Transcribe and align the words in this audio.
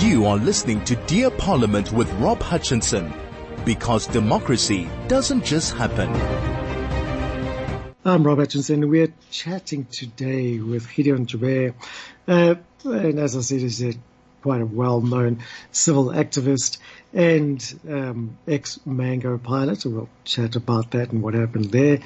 You 0.00 0.26
are 0.26 0.36
listening 0.36 0.84
to 0.84 0.94
Dear 0.94 1.28
Parliament 1.28 1.90
with 1.92 2.08
Rob 2.20 2.40
Hutchinson 2.40 3.12
because 3.64 4.06
democracy 4.06 4.88
doesn't 5.08 5.44
just 5.44 5.74
happen. 5.74 6.08
I'm 8.04 8.22
Rob 8.22 8.38
Hutchinson. 8.38 8.88
We're 8.88 9.12
chatting 9.32 9.86
today 9.86 10.60
with 10.60 10.88
Gideon 10.94 11.26
Joubert. 11.26 11.74
Uh, 12.28 12.54
and 12.84 13.18
as 13.18 13.36
I 13.36 13.40
said, 13.40 13.58
he's 13.58 13.82
a, 13.82 13.94
quite 14.42 14.60
a 14.60 14.66
well-known 14.66 15.42
civil 15.72 16.06
activist 16.06 16.78
and 17.12 17.80
um, 17.88 18.38
ex-Mango 18.46 19.38
pilot. 19.38 19.80
So 19.80 19.90
we'll 19.90 20.08
chat 20.24 20.56
about 20.56 20.92
that 20.92 21.12
and 21.12 21.22
what 21.22 21.34
happened 21.34 21.70
there. 21.72 22.00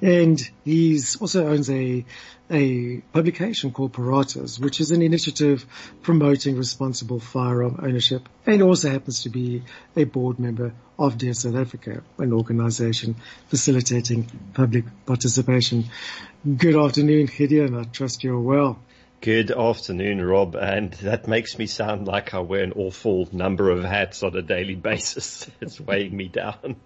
And 0.00 0.40
he 0.64 1.00
also 1.20 1.48
owns 1.48 1.70
a 1.70 2.04
a 2.50 2.98
publication 3.12 3.72
called 3.72 3.94
Paratus, 3.94 4.60
which 4.60 4.78
is 4.78 4.90
an 4.90 5.00
initiative 5.00 5.64
promoting 6.02 6.56
responsible 6.56 7.18
firearm 7.18 7.80
ownership, 7.82 8.28
and 8.44 8.60
also 8.62 8.90
happens 8.90 9.22
to 9.22 9.30
be 9.30 9.62
a 9.96 10.04
board 10.04 10.38
member 10.38 10.74
of 10.98 11.16
Dear 11.16 11.32
South 11.32 11.56
Africa, 11.56 12.02
an 12.18 12.32
organization 12.32 13.16
facilitating 13.48 14.30
public 14.52 14.84
participation. 15.06 15.86
Good 16.44 16.76
afternoon, 16.76 17.30
Gideon. 17.34 17.74
I 17.74 17.84
trust 17.84 18.22
you're 18.22 18.38
well. 18.38 18.78
Good 19.24 19.50
afternoon, 19.50 20.20
Rob. 20.22 20.54
And 20.54 20.92
that 21.00 21.26
makes 21.26 21.56
me 21.56 21.66
sound 21.66 22.06
like 22.06 22.34
I 22.34 22.40
wear 22.40 22.62
an 22.62 22.72
awful 22.72 23.26
number 23.32 23.70
of 23.70 23.82
hats 23.82 24.22
on 24.22 24.36
a 24.36 24.42
daily 24.42 24.74
basis. 24.74 25.50
It's 25.62 25.80
weighing 25.80 26.14
me 26.14 26.28
down. 26.28 26.76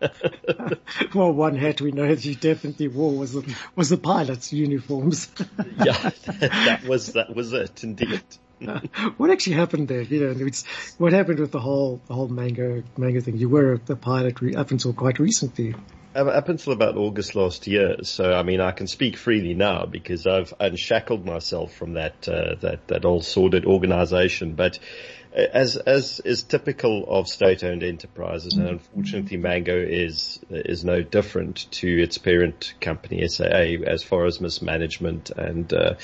well, 1.14 1.33
one 1.33 1.56
hat 1.56 1.80
we 1.80 1.91
know 1.91 2.06
that 2.06 2.24
you 2.24 2.37
definitely 2.37 2.87
wore 2.87 3.11
was 3.11 3.33
the, 3.33 3.56
was 3.74 3.88
the 3.88 3.97
pilot's 3.97 4.52
uniforms. 4.52 5.28
yeah, 5.84 6.11
that 6.38 6.84
was, 6.87 7.14
that 7.14 7.34
was 7.34 7.52
it 7.52 7.83
indeed. 7.83 8.23
what 9.17 9.30
actually 9.30 9.57
happened 9.57 9.89
there? 9.89 10.03
You 10.03 10.35
know, 10.35 10.51
what 10.98 11.12
happened 11.12 11.39
with 11.39 11.53
the 11.53 11.61
whole, 11.61 12.01
the 12.07 12.14
whole 12.14 12.28
mango, 12.28 12.83
mango 12.97 13.20
thing. 13.20 13.37
You 13.37 13.48
were 13.48 13.75
a 13.75 13.97
pilot 13.97 14.41
re- 14.41 14.55
up 14.55 14.70
until 14.70 14.92
quite 14.92 15.19
recently 15.19 15.75
up 16.14 16.48
until 16.48 16.73
about 16.73 16.97
August 16.97 17.34
last 17.34 17.67
year. 17.67 18.03
So 18.03 18.33
I 18.33 18.42
mean, 18.42 18.61
I 18.61 18.73
can 18.73 18.86
speak 18.86 19.17
freely 19.17 19.55
now 19.55 19.86
because 19.86 20.27
I've 20.27 20.53
unshackled 20.59 21.25
myself 21.25 21.75
from 21.75 21.95
that 21.95 22.29
uh, 22.29 22.56
that 22.61 22.89
that 22.89 23.05
old 23.05 23.25
sordid 23.25 23.64
organisation. 23.64 24.55
But 24.55 24.79
as 25.34 25.77
as 25.77 26.21
is 26.21 26.43
typical 26.43 27.05
of 27.09 27.29
state-owned 27.29 27.83
enterprises, 27.83 28.55
and 28.55 28.69
unfortunately, 28.69 29.37
Mango 29.37 29.77
is 29.77 30.41
is 30.51 30.85
no 30.85 31.03
different 31.03 31.70
to 31.73 32.03
its 32.03 32.19
parent 32.19 32.75
company 32.81 33.27
SAA 33.29 33.85
as 33.87 34.03
far 34.03 34.25
as 34.27 34.41
mismanagement 34.41 35.31
and 35.31 35.73
uh, 35.73 35.95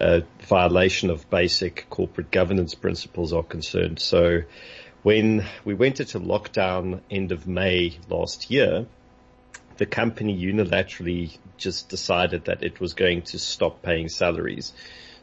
uh, 0.00 0.20
violation 0.40 1.10
of 1.10 1.28
basic 1.30 1.86
corporate 1.90 2.30
governance 2.30 2.74
principles 2.74 3.32
are 3.32 3.44
concerned. 3.44 4.00
So. 4.00 4.42
When 5.04 5.46
we 5.64 5.74
went 5.74 6.00
into 6.00 6.18
lockdown 6.18 7.02
end 7.08 7.30
of 7.30 7.46
May 7.46 7.96
last 8.10 8.50
year, 8.50 8.86
the 9.76 9.86
company 9.86 10.36
unilaterally 10.36 11.38
just 11.56 11.88
decided 11.88 12.46
that 12.46 12.62
it 12.64 12.80
was 12.80 12.94
going 12.94 13.22
to 13.22 13.38
stop 13.38 13.80
paying 13.80 14.08
salaries. 14.08 14.72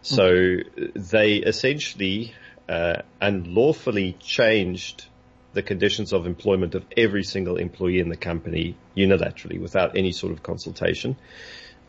So 0.02 0.32
mm-hmm. 0.32 0.86
they 0.96 1.36
essentially 1.36 2.34
uh, 2.70 3.02
lawfully 3.22 4.16
changed 4.20 5.06
the 5.54 5.62
conditions 5.62 6.12
of 6.12 6.26
employment 6.26 6.76
of 6.76 6.86
every 6.98 7.24
single 7.24 7.58
employee 7.58 8.00
in 8.00 8.10
the 8.10 8.18
company 8.18 8.76
unilaterally 8.96 9.60
without 9.60 9.98
any 9.98 10.12
sort 10.12 10.34
of 10.34 10.44
consultation. 10.44 11.16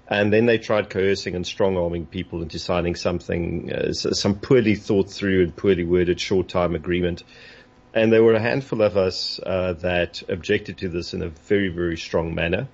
And 0.09 0.33
then 0.33 0.47
they 0.47 0.59
tried 0.59 0.89
coercing 0.89 1.35
and 1.35 1.45
strong 1.45 1.77
arming 1.77 2.07
people 2.07 2.41
into 2.43 2.61
signing 2.61 2.95
something, 2.95 3.73
uh, 3.73 3.93
some 3.93 4.39
poorly 4.39 4.77
thought 4.77 5.11
through 5.11 5.43
and 5.43 5.57
poorly 5.57 5.83
worded 5.83 6.21
short 6.21 6.49
time 6.49 6.77
agreement 6.77 7.25
and 7.97 8.13
there 8.13 8.23
were 8.23 8.35
a 8.35 8.41
handful 8.41 8.83
of 8.83 8.99
us 8.99 9.41
uh, 9.45 9.73
that 9.81 10.23
objected 10.29 10.77
to 10.79 10.91
this 10.91 11.15
in 11.15 11.23
a 11.23 11.31
very, 11.31 11.71
very 11.71 11.97
strong 11.97 12.35
manner. 12.35 12.69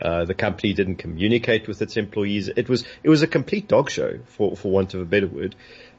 Uh, 0.00 0.24
the 0.24 0.34
company 0.34 0.72
didn't 0.72 0.96
communicate 0.96 1.66
with 1.66 1.82
its 1.82 1.96
employees. 1.96 2.48
It 2.48 2.68
was 2.68 2.84
it 3.02 3.10
was 3.10 3.22
a 3.22 3.26
complete 3.26 3.66
dog 3.66 3.90
show, 3.90 4.20
for 4.26 4.56
for 4.56 4.70
want 4.70 4.94
of 4.94 5.00
a 5.00 5.04
better 5.04 5.26
word. 5.26 5.56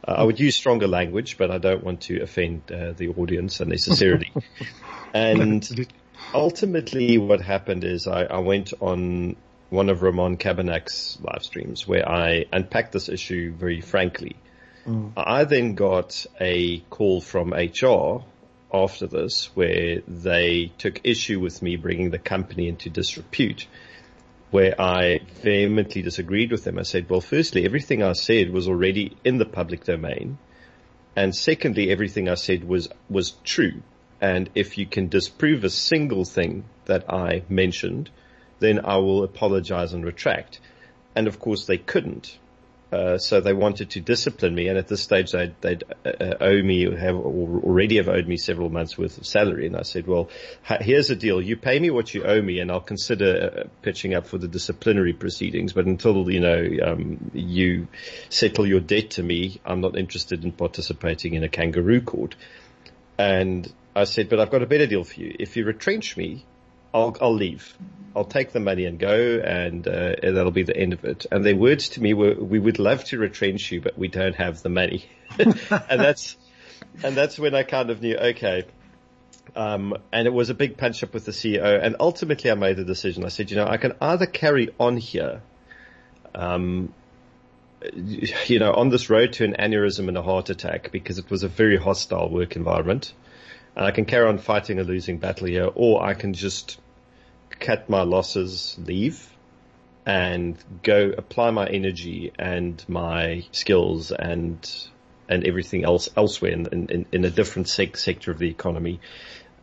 Uh, 0.08 0.12
I 0.12 0.24
would 0.24 0.40
use 0.40 0.56
stronger 0.56 0.88
language, 0.88 1.38
but 1.38 1.52
I 1.52 1.58
don't 1.58 1.84
want 1.84 2.02
to 2.02 2.22
offend 2.22 2.72
uh, 2.72 2.94
the 2.94 3.10
audience 3.10 3.60
unnecessarily. 3.60 4.32
and 5.14 5.88
ultimately, 6.34 7.18
what 7.18 7.42
happened 7.42 7.84
is 7.84 8.08
I, 8.08 8.24
I 8.24 8.40
went 8.40 8.74
on 8.80 9.36
one 9.70 9.90
of 9.90 10.02
Ramon 10.02 10.38
Cabernac's 10.38 11.18
live 11.22 11.44
streams 11.44 11.88
where 11.88 12.08
I 12.08 12.46
unpacked 12.52 12.92
this 12.92 13.10
issue 13.10 13.54
very 13.54 13.82
frankly. 13.82 14.36
Mm. 14.86 15.14
I 15.16 15.46
then 15.46 15.76
got 15.76 16.26
a 16.40 16.80
call 16.90 17.22
from 17.22 17.54
HR 17.54 18.24
after 18.74 19.08
this 19.08 19.50
where 19.56 20.02
they 20.08 20.72
took 20.78 21.02
issue 21.04 21.40
with 21.40 21.62
me 21.62 21.76
bringing 21.76 22.10
the 22.10 22.20
company 22.20 22.68
into 22.68 22.90
disrepute 22.90 23.68
where 24.52 24.80
I 24.80 25.22
vehemently 25.42 26.02
disagreed 26.02 26.52
with 26.52 26.66
them. 26.66 26.78
I 26.78 26.84
said, 26.84 27.10
well, 27.10 27.22
firstly, 27.22 27.66
everything 27.66 28.04
I 28.04 28.14
said 28.14 28.52
was 28.52 28.68
already 28.68 29.16
in 29.24 29.38
the 29.38 29.46
public 29.46 29.86
domain. 29.86 30.38
And 31.16 31.36
secondly, 31.36 31.90
everything 31.90 32.30
I 32.30 32.36
said 32.36 32.66
was, 32.66 32.90
was 33.10 33.32
true. 33.44 33.82
And 34.20 34.50
if 34.54 34.78
you 34.78 34.86
can 34.86 35.08
disprove 35.08 35.64
a 35.64 35.70
single 35.70 36.26
thing 36.26 36.66
that 36.86 37.12
I 37.12 37.44
mentioned, 37.50 38.10
then 38.60 38.86
I 38.86 38.98
will 38.98 39.24
apologize 39.24 39.94
and 39.94 40.06
retract. 40.06 40.60
And 41.16 41.28
of 41.28 41.40
course 41.40 41.66
they 41.66 41.78
couldn't. 41.78 42.38
Uh, 42.92 43.18
so 43.18 43.40
they 43.40 43.54
wanted 43.54 43.92
to 43.92 44.02
discipline 44.02 44.54
me, 44.54 44.68
and 44.68 44.78
at 44.78 44.88
this 44.88 45.02
stage 45.02 45.32
they'd, 45.32 45.56
they'd 45.62 45.84
uh, 46.06 46.36
owe 46.42 46.62
me, 46.62 46.84
have 46.94 47.16
already 47.16 47.96
have 47.96 48.10
owed 48.10 48.28
me 48.28 48.36
several 48.36 48.70
months 48.70 48.98
worth 48.98 49.18
of 49.18 49.26
salary. 49.26 49.66
And 49.66 49.78
I 49.78 49.84
said, 49.84 50.08
well, 50.08 50.30
here's 50.82 51.08
the 51.08 51.16
deal: 51.16 51.42
you 51.42 51.56
pay 51.56 51.80
me 51.80 51.90
what 51.90 52.14
you 52.14 52.24
owe 52.24 52.42
me, 52.42 52.60
and 52.60 52.70
I'll 52.70 52.82
consider 52.82 53.64
uh, 53.66 53.70
pitching 53.82 54.14
up 54.14 54.28
for 54.28 54.38
the 54.38 54.48
disciplinary 54.48 55.14
proceedings. 55.14 55.72
But 55.72 55.86
until 55.86 56.30
you 56.30 56.42
know 56.42 56.68
um, 56.84 57.32
you 57.34 57.88
settle 58.30 58.68
your 58.68 58.82
debt 58.82 59.12
to 59.12 59.24
me, 59.24 59.62
I'm 59.66 59.80
not 59.80 59.98
interested 59.98 60.44
in 60.44 60.52
participating 60.52 61.36
in 61.36 61.44
a 61.44 61.50
kangaroo 61.50 62.02
court. 62.02 62.36
And 63.18 63.72
I 63.96 64.06
said, 64.06 64.30
but 64.30 64.40
I've 64.40 64.52
got 64.52 64.64
a 64.64 64.66
better 64.66 64.88
deal 64.88 65.04
for 65.04 65.20
you. 65.20 65.36
If 65.40 65.56
you 65.56 65.66
retrench 65.66 66.18
me, 66.18 66.46
I'll, 66.94 67.16
I'll 67.22 67.34
leave. 67.34 67.78
I'll 68.16 68.26
take 68.26 68.52
the 68.52 68.60
money 68.60 68.86
and 68.86 69.00
go 69.00 69.42
and, 69.44 69.88
uh, 69.88 70.16
that'll 70.22 70.52
be 70.52 70.64
the 70.64 70.76
end 70.76 70.94
of 70.94 71.06
it. 71.06 71.26
And 71.32 71.46
their 71.46 71.56
words 71.56 71.90
to 71.90 72.02
me 72.02 72.14
were, 72.14 72.34
we 72.34 72.60
would 72.60 72.78
love 72.78 73.06
to 73.06 73.18
retrench 73.18 73.72
you, 73.72 73.80
but 73.80 73.98
we 73.98 74.10
don't 74.10 74.36
have 74.36 74.62
the 74.62 74.70
money. 74.70 75.06
and 75.40 75.56
that's, 76.00 76.36
and 77.04 77.16
that's 77.16 77.40
when 77.40 77.56
I 77.56 77.64
kind 77.64 77.90
of 77.90 78.02
knew, 78.02 78.18
okay, 78.18 78.66
um, 79.56 79.98
and 80.12 80.28
it 80.28 80.34
was 80.34 80.50
a 80.50 80.54
big 80.54 80.78
punch 80.78 81.04
up 81.04 81.14
with 81.14 81.26
the 81.26 81.32
CEO. 81.32 81.80
And 81.82 81.96
ultimately 82.00 82.52
I 82.52 82.56
made 82.56 82.76
the 82.76 82.84
decision. 82.84 83.26
I 83.26 83.30
said, 83.30 83.50
you 83.50 83.58
know, 83.58 83.68
I 83.68 83.78
can 83.78 83.94
either 84.02 84.26
carry 84.26 84.70
on 84.80 84.98
here, 84.98 85.42
um, 86.36 86.94
you 87.94 88.60
know, 88.60 88.74
on 88.74 88.90
this 88.90 89.10
road 89.10 89.34
to 89.34 89.46
an 89.46 89.56
aneurysm 89.58 90.08
and 90.08 90.18
a 90.18 90.22
heart 90.22 90.50
attack 90.50 90.92
because 90.92 91.18
it 91.18 91.30
was 91.30 91.44
a 91.44 91.48
very 91.48 91.78
hostile 91.78 92.30
work 92.30 92.56
environment. 92.56 93.14
And 93.76 93.86
I 93.86 93.92
can 93.92 94.06
carry 94.06 94.28
on 94.28 94.38
fighting 94.38 94.80
a 94.80 94.84
losing 94.84 95.18
battle 95.18 95.48
here, 95.48 95.70
or 95.74 96.04
I 96.04 96.14
can 96.14 96.34
just 96.34 96.80
cut 97.50 97.90
my 97.90 98.02
losses, 98.02 98.78
leave, 98.86 99.32
and 100.06 100.58
go 100.84 101.14
apply 101.18 101.52
my 101.52 101.68
energy 101.68 102.32
and 102.38 102.84
my 102.88 103.46
skills 103.52 104.12
and 104.12 104.68
and 105.30 105.48
everything 105.48 105.86
else 105.86 106.10
elsewhere 106.18 106.52
in 106.52 106.66
in, 106.90 107.06
in 107.12 107.26
a 107.26 107.30
different 107.30 107.70
sec- 107.70 107.98
sector 107.98 108.32
of 108.32 108.40
the 108.40 108.50
economy, 108.50 109.00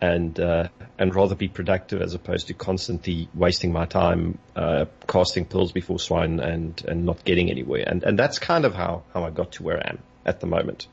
and 0.00 0.38
uh, 0.40 0.69
and 0.98 1.14
rather 1.14 1.34
be 1.34 1.48
productive 1.48 2.00
as 2.00 2.14
opposed 2.14 2.46
to 2.46 2.54
constantly 2.54 3.28
wasting 3.34 3.72
my 3.72 3.84
time 3.84 4.38
uh, 4.56 4.86
casting 5.06 5.44
pearls 5.44 5.72
before 5.72 5.98
swine 5.98 6.40
and 6.40 6.82
and 6.86 7.04
not 7.04 7.25
getting 7.25 7.50
anywhere. 7.50 7.84
And 7.86 8.02
and 8.04 8.19
that's 8.19 8.38
kind 8.38 8.64
of 8.64 8.75
how 8.75 9.02
how 9.12 9.25
I 9.25 9.30
got 9.30 9.52
to 9.52 9.62
where 9.62 9.78
I 9.78 9.90
am 9.90 9.98
at 10.25 10.40
the 10.40 10.46
moment. 10.46 10.86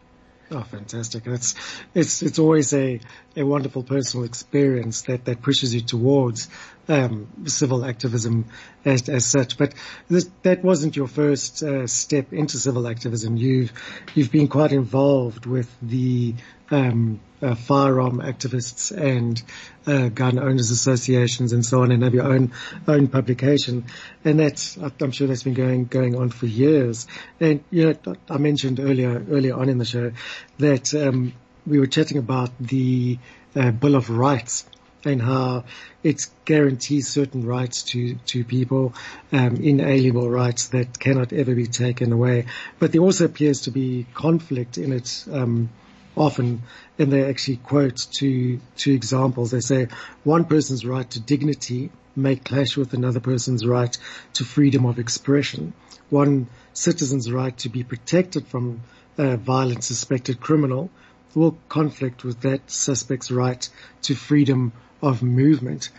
Oh, 0.52 0.62
fantastic! 0.62 1.26
It's 1.26 1.56
it's 1.96 2.22
it's 2.22 2.38
always 2.38 2.72
a 2.74 3.00
a 3.36 3.44
wonderful 3.44 3.82
personal 3.82 4.26
experience 4.26 5.02
that 5.03 5.26
that 5.26 5.42
pushes 5.42 5.74
you 5.74 5.82
towards 5.82 6.50
um, 6.87 7.28
civil 7.46 7.85
activism 7.85 8.46
as 8.84 9.09
as 9.09 9.26
such. 9.26 9.58
But 9.58 9.73
this, 10.08 10.29
that 10.43 10.64
wasn't 10.64 10.96
your 10.96 11.08
first 11.08 11.64
uh, 11.64 11.87
step 11.87 12.34
into 12.34 12.58
civil 12.58 12.87
activism. 12.87 13.37
You've 13.37 13.72
you've 14.14 14.32
been 14.32 14.47
quite 14.47 14.72
involved 14.72 15.46
with 15.46 15.73
the 15.82 16.35
um, 16.72 17.20
uh, 17.41 17.55
firearm 17.55 18.20
activists 18.20 18.91
and 18.96 19.41
uh, 19.85 20.09
gun 20.09 20.40
owners 20.40 20.72
associations 20.72 21.53
and 21.53 21.66
so 21.66 21.82
on, 21.82 21.91
and 21.91 22.03
have 22.03 22.14
your 22.14 22.26
own 22.26 22.52
own 22.88 23.08
publication. 23.08 23.85
And 24.23 24.40
that's 24.40 24.78
I'm 24.78 25.11
sure 25.11 25.28
that's 25.28 25.43
been 25.43 25.53
going 25.53 25.85
going 25.85 26.16
on 26.16 26.29
for 26.29 26.46
years. 26.46 27.08
And 27.40 27.64
you 27.72 27.97
know, 28.05 28.16
I 28.29 28.38
mentioned 28.38 28.79
earlier 28.79 29.23
earlier 29.29 29.55
on 29.55 29.70
in 29.70 29.78
the 29.78 29.85
show 29.85 30.11
that 30.59 30.93
um, 30.93 31.34
we 31.66 31.79
were 31.79 31.88
chatting 31.88 32.17
about 32.17 32.52
the 32.59 33.17
uh, 33.55 33.72
Bill 33.72 33.96
of 33.96 34.09
Rights 34.09 34.66
and 35.05 35.22
how 35.22 35.63
it 36.03 36.28
guarantees 36.46 37.07
certain 37.07 37.46
rights 37.46 37.84
to, 37.84 38.16
to 38.25 38.43
people, 38.43 38.93
um, 39.31 39.55
inalienable 39.57 40.29
rights 40.29 40.69
that 40.69 40.99
cannot 40.99 41.31
ever 41.31 41.55
be 41.55 41.67
taken 41.67 42.11
away. 42.11 42.46
But 42.79 42.91
there 42.91 43.02
also 43.02 43.25
appears 43.25 43.61
to 43.61 43.72
be 43.72 44.05
conflict 44.13 44.78
in 44.78 44.91
it, 44.91 45.25
um, 45.31 45.69
often, 46.17 46.63
and 46.97 47.11
they 47.11 47.23
actually 47.23 47.57
quote 47.57 48.07
two, 48.11 48.59
two 48.75 48.93
examples. 48.93 49.52
They 49.52 49.59
say 49.59 49.87
one 50.23 50.46
person's 50.46 50.85
right 50.85 51.09
to 51.11 51.19
dignity 51.19 51.91
may 52.16 52.37
clash 52.37 52.78
with 52.78 52.93
another 52.93 53.19
person's 53.19 53.66
right 53.66 53.97
to 54.34 54.43
freedom 54.43 54.85
of 54.85 54.99
expression. 54.99 55.73
One 56.09 56.47
citizen's 56.73 57.31
right 57.31 57.55
to 57.59 57.69
be 57.69 57.84
protected 57.84 58.47
from 58.47 58.81
a 59.17 59.37
violent 59.37 59.84
suspected 59.84 60.40
criminal 60.40 60.90
will 61.35 61.58
conflict 61.70 62.23
with 62.23 62.41
that 62.41 62.70
suspect's 62.70 63.29
right 63.29 63.67
to 64.03 64.16
freedom 64.16 64.72
of 65.02 65.22
movement. 65.22 65.90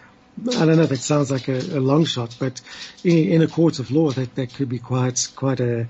I 0.49 0.67
don't 0.67 0.77
know 0.77 0.83
if 0.83 0.93
it 0.93 1.01
sounds 1.01 1.31
like 1.31 1.49
a, 1.49 1.59
a 1.59 1.81
long 1.81 2.05
shot, 2.05 2.37
but 2.39 2.61
in, 3.05 3.33
in, 3.33 3.43
a 3.43 3.49
court 3.49 3.79
of 3.79 3.91
law, 3.91 4.11
that, 4.11 4.35
that 4.35 4.55
could 4.55 4.69
be 4.69 4.79
quite, 4.79 5.29
quite 5.35 5.61
a, 5.61 5.89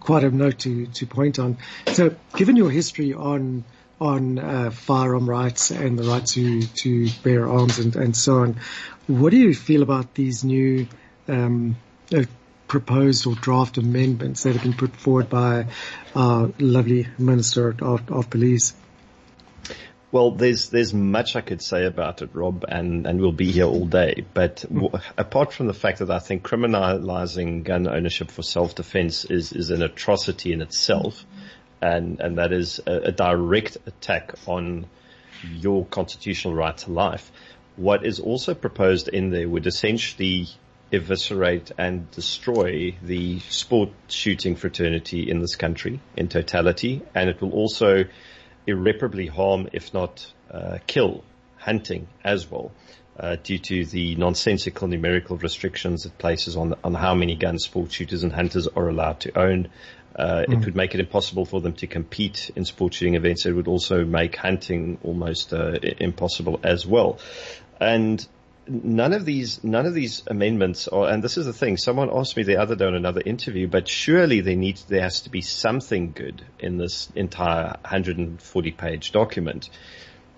quite 0.00 0.24
a 0.24 0.30
note 0.30 0.60
to, 0.60 0.86
to 0.86 1.06
point 1.06 1.38
on. 1.38 1.58
So 1.88 2.14
given 2.34 2.56
your 2.56 2.70
history 2.70 3.12
on, 3.12 3.64
on, 4.00 4.38
uh, 4.38 4.70
firearm 4.70 5.28
rights 5.28 5.70
and 5.70 5.98
the 5.98 6.04
right 6.04 6.24
to, 6.26 6.62
to 6.62 7.10
bear 7.22 7.48
arms 7.48 7.78
and, 7.78 7.94
and 7.96 8.16
so 8.16 8.38
on, 8.38 8.56
what 9.06 9.30
do 9.30 9.36
you 9.36 9.54
feel 9.54 9.82
about 9.82 10.14
these 10.14 10.44
new, 10.44 10.86
um, 11.28 11.76
uh, 12.14 12.24
proposed 12.74 13.24
or 13.24 13.36
draft 13.36 13.78
amendments 13.78 14.42
that 14.42 14.54
have 14.54 14.64
been 14.64 14.72
put 14.72 14.96
forward 14.96 15.28
by 15.28 15.66
our 16.16 16.50
lovely 16.58 17.06
Minister 17.18 17.76
of, 17.80 18.10
of 18.10 18.28
Police? 18.30 18.74
Well, 20.10 20.32
there's 20.32 20.70
there's 20.70 20.92
much 20.92 21.36
I 21.36 21.40
could 21.40 21.62
say 21.62 21.86
about 21.86 22.20
it, 22.22 22.30
Rob, 22.32 22.64
and, 22.66 23.06
and 23.06 23.20
we'll 23.20 23.30
be 23.30 23.52
here 23.52 23.66
all 23.66 23.86
day. 23.86 24.24
But 24.34 24.64
w- 24.72 24.90
apart 25.16 25.52
from 25.52 25.68
the 25.68 25.74
fact 25.74 26.00
that 26.00 26.10
I 26.10 26.18
think 26.18 26.42
criminalizing 26.42 27.62
gun 27.62 27.86
ownership 27.86 28.32
for 28.32 28.42
self-defense 28.42 29.24
is, 29.26 29.52
is 29.52 29.70
an 29.70 29.82
atrocity 29.82 30.52
in 30.52 30.62
itself, 30.62 31.24
and 31.80 32.20
and 32.20 32.38
that 32.38 32.52
is 32.52 32.80
a, 32.86 33.10
a 33.10 33.12
direct 33.12 33.76
attack 33.86 34.34
on 34.46 34.86
your 35.42 35.86
constitutional 35.86 36.54
right 36.54 36.76
to 36.78 36.90
life. 36.90 37.30
What 37.76 38.04
is 38.04 38.18
also 38.18 38.54
proposed 38.54 39.08
in 39.08 39.30
there 39.30 39.48
would 39.48 39.66
essentially 39.66 40.48
eviscerate 40.92 41.72
and 41.78 42.10
destroy 42.10 42.94
the 43.02 43.40
sport 43.40 43.90
shooting 44.08 44.56
fraternity 44.56 45.30
in 45.30 45.40
this 45.40 45.56
country 45.56 46.00
in 46.16 46.28
totality, 46.28 47.02
and 47.14 47.28
it 47.28 47.40
will 47.40 47.52
also 47.52 48.04
irreparably 48.66 49.26
harm, 49.26 49.68
if 49.72 49.92
not 49.92 50.32
uh, 50.50 50.78
kill, 50.86 51.24
hunting 51.58 52.06
as 52.22 52.50
well, 52.50 52.72
uh, 53.18 53.36
due 53.42 53.58
to 53.58 53.86
the 53.86 54.14
nonsensical 54.16 54.88
numerical 54.88 55.36
restrictions 55.36 56.04
it 56.06 56.16
places 56.18 56.56
on 56.56 56.74
on 56.84 56.94
how 56.94 57.14
many 57.14 57.36
guns 57.36 57.64
sport 57.64 57.92
shooters 57.92 58.22
and 58.22 58.32
hunters 58.32 58.68
are 58.68 58.88
allowed 58.88 59.20
to 59.20 59.38
own. 59.38 59.68
Uh, 60.16 60.44
mm. 60.46 60.52
It 60.52 60.64
would 60.64 60.76
make 60.76 60.94
it 60.94 61.00
impossible 61.00 61.44
for 61.44 61.60
them 61.60 61.72
to 61.74 61.88
compete 61.88 62.50
in 62.54 62.64
sport 62.64 62.94
shooting 62.94 63.16
events. 63.16 63.46
It 63.46 63.52
would 63.52 63.66
also 63.66 64.04
make 64.04 64.36
hunting 64.36 64.98
almost 65.02 65.52
uh, 65.52 65.72
impossible 65.98 66.60
as 66.62 66.86
well. 66.86 67.18
And 67.80 68.24
none 68.66 69.12
of 69.12 69.24
these 69.24 69.62
none 69.62 69.86
of 69.86 69.94
these 69.94 70.22
amendments 70.26 70.88
and 70.90 71.22
this 71.22 71.36
is 71.36 71.46
the 71.46 71.52
thing 71.52 71.76
someone 71.76 72.10
asked 72.10 72.36
me 72.36 72.42
the 72.42 72.56
other 72.56 72.74
day 72.74 72.86
in 72.86 72.94
another 72.94 73.22
interview 73.24 73.66
but 73.66 73.88
surely 73.88 74.40
there 74.40 74.56
needs 74.56 74.84
there 74.84 75.02
has 75.02 75.22
to 75.22 75.30
be 75.30 75.40
something 75.40 76.12
good 76.12 76.44
in 76.58 76.78
this 76.78 77.10
entire 77.14 77.76
140 77.82 78.70
page 78.72 79.12
document. 79.12 79.68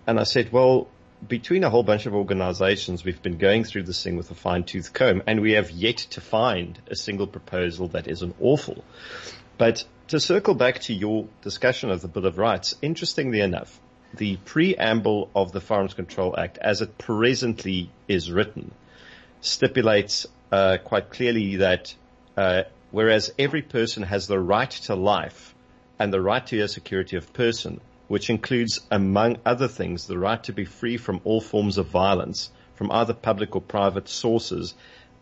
And 0.07 0.19
i 0.19 0.25
said 0.25 0.53
well 0.53 0.89
between 1.27 1.65
a 1.65 1.71
whole 1.71 1.83
bunch 1.83 2.07
of 2.07 2.15
organizations 2.15 3.05
we've 3.05 3.23
been 3.23 3.39
going 3.39 3.65
through 3.65 3.85
this 3.85 4.03
thing 4.03 4.17
with 4.17 4.31
a 4.31 4.35
fine 4.35 4.65
tooth 4.65 4.93
comb 4.93 5.23
and 5.27 5.41
we 5.41 5.53
have 5.53 5.71
yet 5.71 5.99
to 5.99 6.21
find 6.21 6.79
a 6.89 6.97
single 6.97 7.27
proposal 7.27 7.89
that 7.89 8.09
isn't 8.09 8.37
awful. 8.41 8.85
But 9.57 9.85
to 10.09 10.21
circle 10.21 10.55
back 10.55 10.81
to 10.81 10.95
your 10.95 11.27
discussion 11.43 11.91
of 11.91 12.03
the 12.03 12.09
bill 12.09 12.27
of 12.27 12.39
rights 12.39 12.75
interestingly 12.83 13.41
enough 13.41 13.81
the 14.17 14.37
preamble 14.45 15.31
of 15.35 15.53
the 15.53 15.61
Firearms 15.61 15.95
Control 15.95 16.39
Act, 16.39 16.59
as 16.59 16.81
it 16.81 16.99
presently 16.99 17.91
is 18.09 18.31
written, 18.31 18.73
stipulates 19.41 20.27
uh, 20.53 20.79
quite 20.83 21.11
clearly 21.11 21.57
that 21.57 21.95
uh, 22.37 22.63
whereas 22.91 23.33
every 23.39 23.63
person 23.63 24.03
has 24.03 24.27
the 24.27 24.39
right 24.39 24.71
to 24.71 24.95
life 24.95 25.55
and 25.99 26.13
the 26.13 26.21
right 26.21 26.47
to 26.47 26.59
the 26.59 26.69
security 26.69 27.17
of 27.17 27.33
person, 27.33 27.81
which 28.09 28.31
includes, 28.31 28.81
among 28.91 29.39
other 29.45 29.69
things, 29.69 30.07
the 30.07 30.19
right 30.19 30.43
to 30.45 30.53
be 30.53 30.65
free 30.65 30.97
from 30.97 31.21
all 31.25 31.41
forms 31.41 31.79
of 31.79 31.87
violence 31.87 32.51
from 32.77 32.93
either 32.93 33.15
public 33.15 33.57
or 33.57 33.63
private 33.63 34.09
sources, 34.09 34.75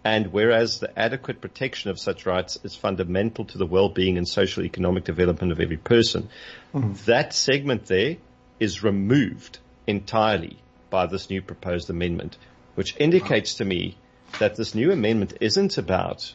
and 0.05 0.33
whereas 0.33 0.81
the 0.81 0.99
adequate 0.99 1.41
protection 1.41 1.91
of 1.91 1.99
such 1.99 2.27
rights 2.27 2.59
is 2.63 2.75
fundamental 2.75 3.45
to 3.47 3.59
the 3.59 3.67
well-being 3.67 4.19
and 4.19 4.29
social 4.29 4.65
economic 4.65 5.05
development 5.05 5.53
of 5.53 5.61
every 5.61 5.77
person, 5.77 6.29
mm-hmm. 6.75 6.93
that 7.07 7.33
segment 7.33 7.87
there 7.87 8.17
is 8.61 8.83
removed 8.83 9.59
entirely 9.87 10.59
by 10.91 11.07
this 11.07 11.31
new 11.31 11.43
proposed 11.43 11.91
amendment, 11.91 12.37
which 12.75 12.97
indicates 12.99 13.55
to 13.55 13.65
me 13.65 13.97
that 14.39 14.57
this 14.57 14.75
new 14.75 14.93
amendment 14.93 15.35
isn't 15.41 15.79
about 15.79 16.35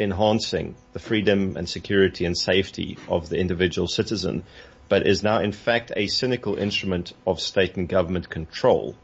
enhancing 0.00 0.74
the 0.92 0.98
freedom 0.98 1.56
and 1.56 1.68
security 1.68 2.24
and 2.24 2.36
safety 2.36 2.96
of 3.08 3.28
the 3.28 3.38
individual 3.38 3.88
citizen, 3.88 4.44
but 4.88 5.06
is 5.06 5.22
now 5.22 5.40
in 5.40 5.52
fact 5.52 5.92
a 5.96 6.06
cynical 6.06 6.56
instrument 6.56 7.12
of 7.26 7.40
state 7.40 7.76
and 7.76 7.88
government 7.88 8.28
control. 8.28 8.94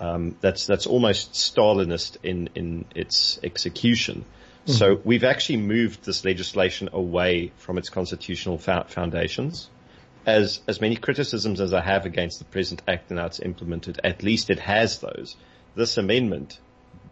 Um, 0.00 0.36
that's 0.40 0.66
that's 0.66 0.86
almost 0.86 1.34
Stalinist 1.34 2.16
in 2.22 2.48
in 2.54 2.86
its 2.94 3.38
execution. 3.42 4.24
Mm-hmm. 4.64 4.72
So 4.72 5.00
we've 5.04 5.24
actually 5.24 5.58
moved 5.58 6.04
this 6.04 6.24
legislation 6.24 6.88
away 6.92 7.52
from 7.58 7.76
its 7.76 7.90
constitutional 7.90 8.56
fa- 8.56 8.86
foundations 8.88 9.68
as 10.26 10.60
as 10.68 10.80
many 10.80 10.96
criticisms 10.96 11.60
as 11.60 11.72
I 11.72 11.80
have 11.80 12.06
against 12.06 12.38
the 12.38 12.44
present 12.44 12.82
act 12.86 13.10
and 13.10 13.18
how 13.18 13.26
it's 13.26 13.40
implemented, 13.40 14.00
at 14.04 14.22
least 14.22 14.50
it 14.50 14.58
has 14.60 14.98
those. 14.98 15.36
This 15.74 15.96
amendment, 15.96 16.58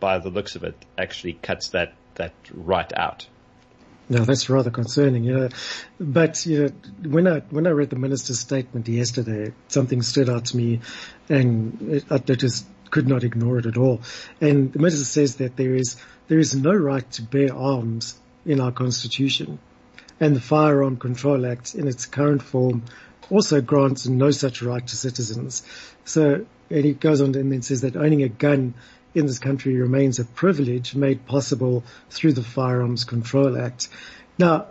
by 0.01 0.19
the 0.19 0.31
looks 0.31 0.57
of 0.57 0.65
it, 0.65 0.77
actually 0.97 1.35
cuts 1.35 1.69
that 1.69 1.95
that 2.15 2.35
right 2.53 2.93
out. 2.97 3.27
No, 4.11 4.25
that's 4.25 4.49
rather 4.49 4.71
concerning, 4.71 5.25
you 5.25 5.35
know. 5.35 5.49
But 6.01 6.47
you 6.47 6.63
know, 6.63 7.11
when 7.11 7.27
I 7.27 7.41
when 7.51 7.67
I 7.67 7.71
read 7.71 7.91
the 7.91 7.97
minister's 7.97 8.41
statement 8.41 8.89
yesterday, 8.89 9.53
something 9.69 10.03
stood 10.03 10.29
out 10.29 10.47
to 10.47 10.57
me, 10.57 10.81
and 11.29 12.03
I 12.11 12.19
just 12.19 12.67
could 12.91 13.07
not 13.07 13.23
ignore 13.23 13.59
it 13.59 13.67
at 13.67 13.77
all. 13.77 14.01
And 14.41 14.73
the 14.73 14.79
minister 14.79 15.05
says 15.05 15.37
that 15.37 15.57
there 15.57 15.75
is 15.75 15.97
there 16.29 16.39
is 16.39 16.55
no 16.55 16.73
right 16.73 17.09
to 17.13 17.23
bear 17.23 17.55
arms 17.55 18.19
in 18.47 18.61
our 18.61 18.73
constitution 18.73 19.59
and 20.21 20.35
the 20.35 20.41
Firearm 20.41 20.97
Control 20.97 21.47
Act 21.47 21.75
in 21.75 21.87
its 21.87 22.07
current 22.07 22.43
form 22.43 22.83
also 23.31 23.61
grants 23.61 24.07
no 24.07 24.31
such 24.31 24.63
right 24.63 24.87
to 24.87 24.97
citizens. 24.97 25.63
So, 26.05 26.47
and 26.71 26.85
he 26.85 26.93
goes 26.93 27.21
on 27.21 27.35
and 27.35 27.53
then 27.53 27.63
says 27.63 27.83
that 27.83 27.97
owning 27.97 28.23
a 28.23 28.29
gun 28.29 28.75
in 29.15 29.27
this 29.27 29.39
country 29.39 29.77
remains 29.77 30.19
a 30.19 30.25
privilege 30.25 30.95
made 30.95 31.27
possible 31.27 31.85
through 32.11 32.33
the 32.33 32.43
Firearms 32.43 33.05
Control 33.05 33.61
Act. 33.61 33.89
Now, 34.39 34.67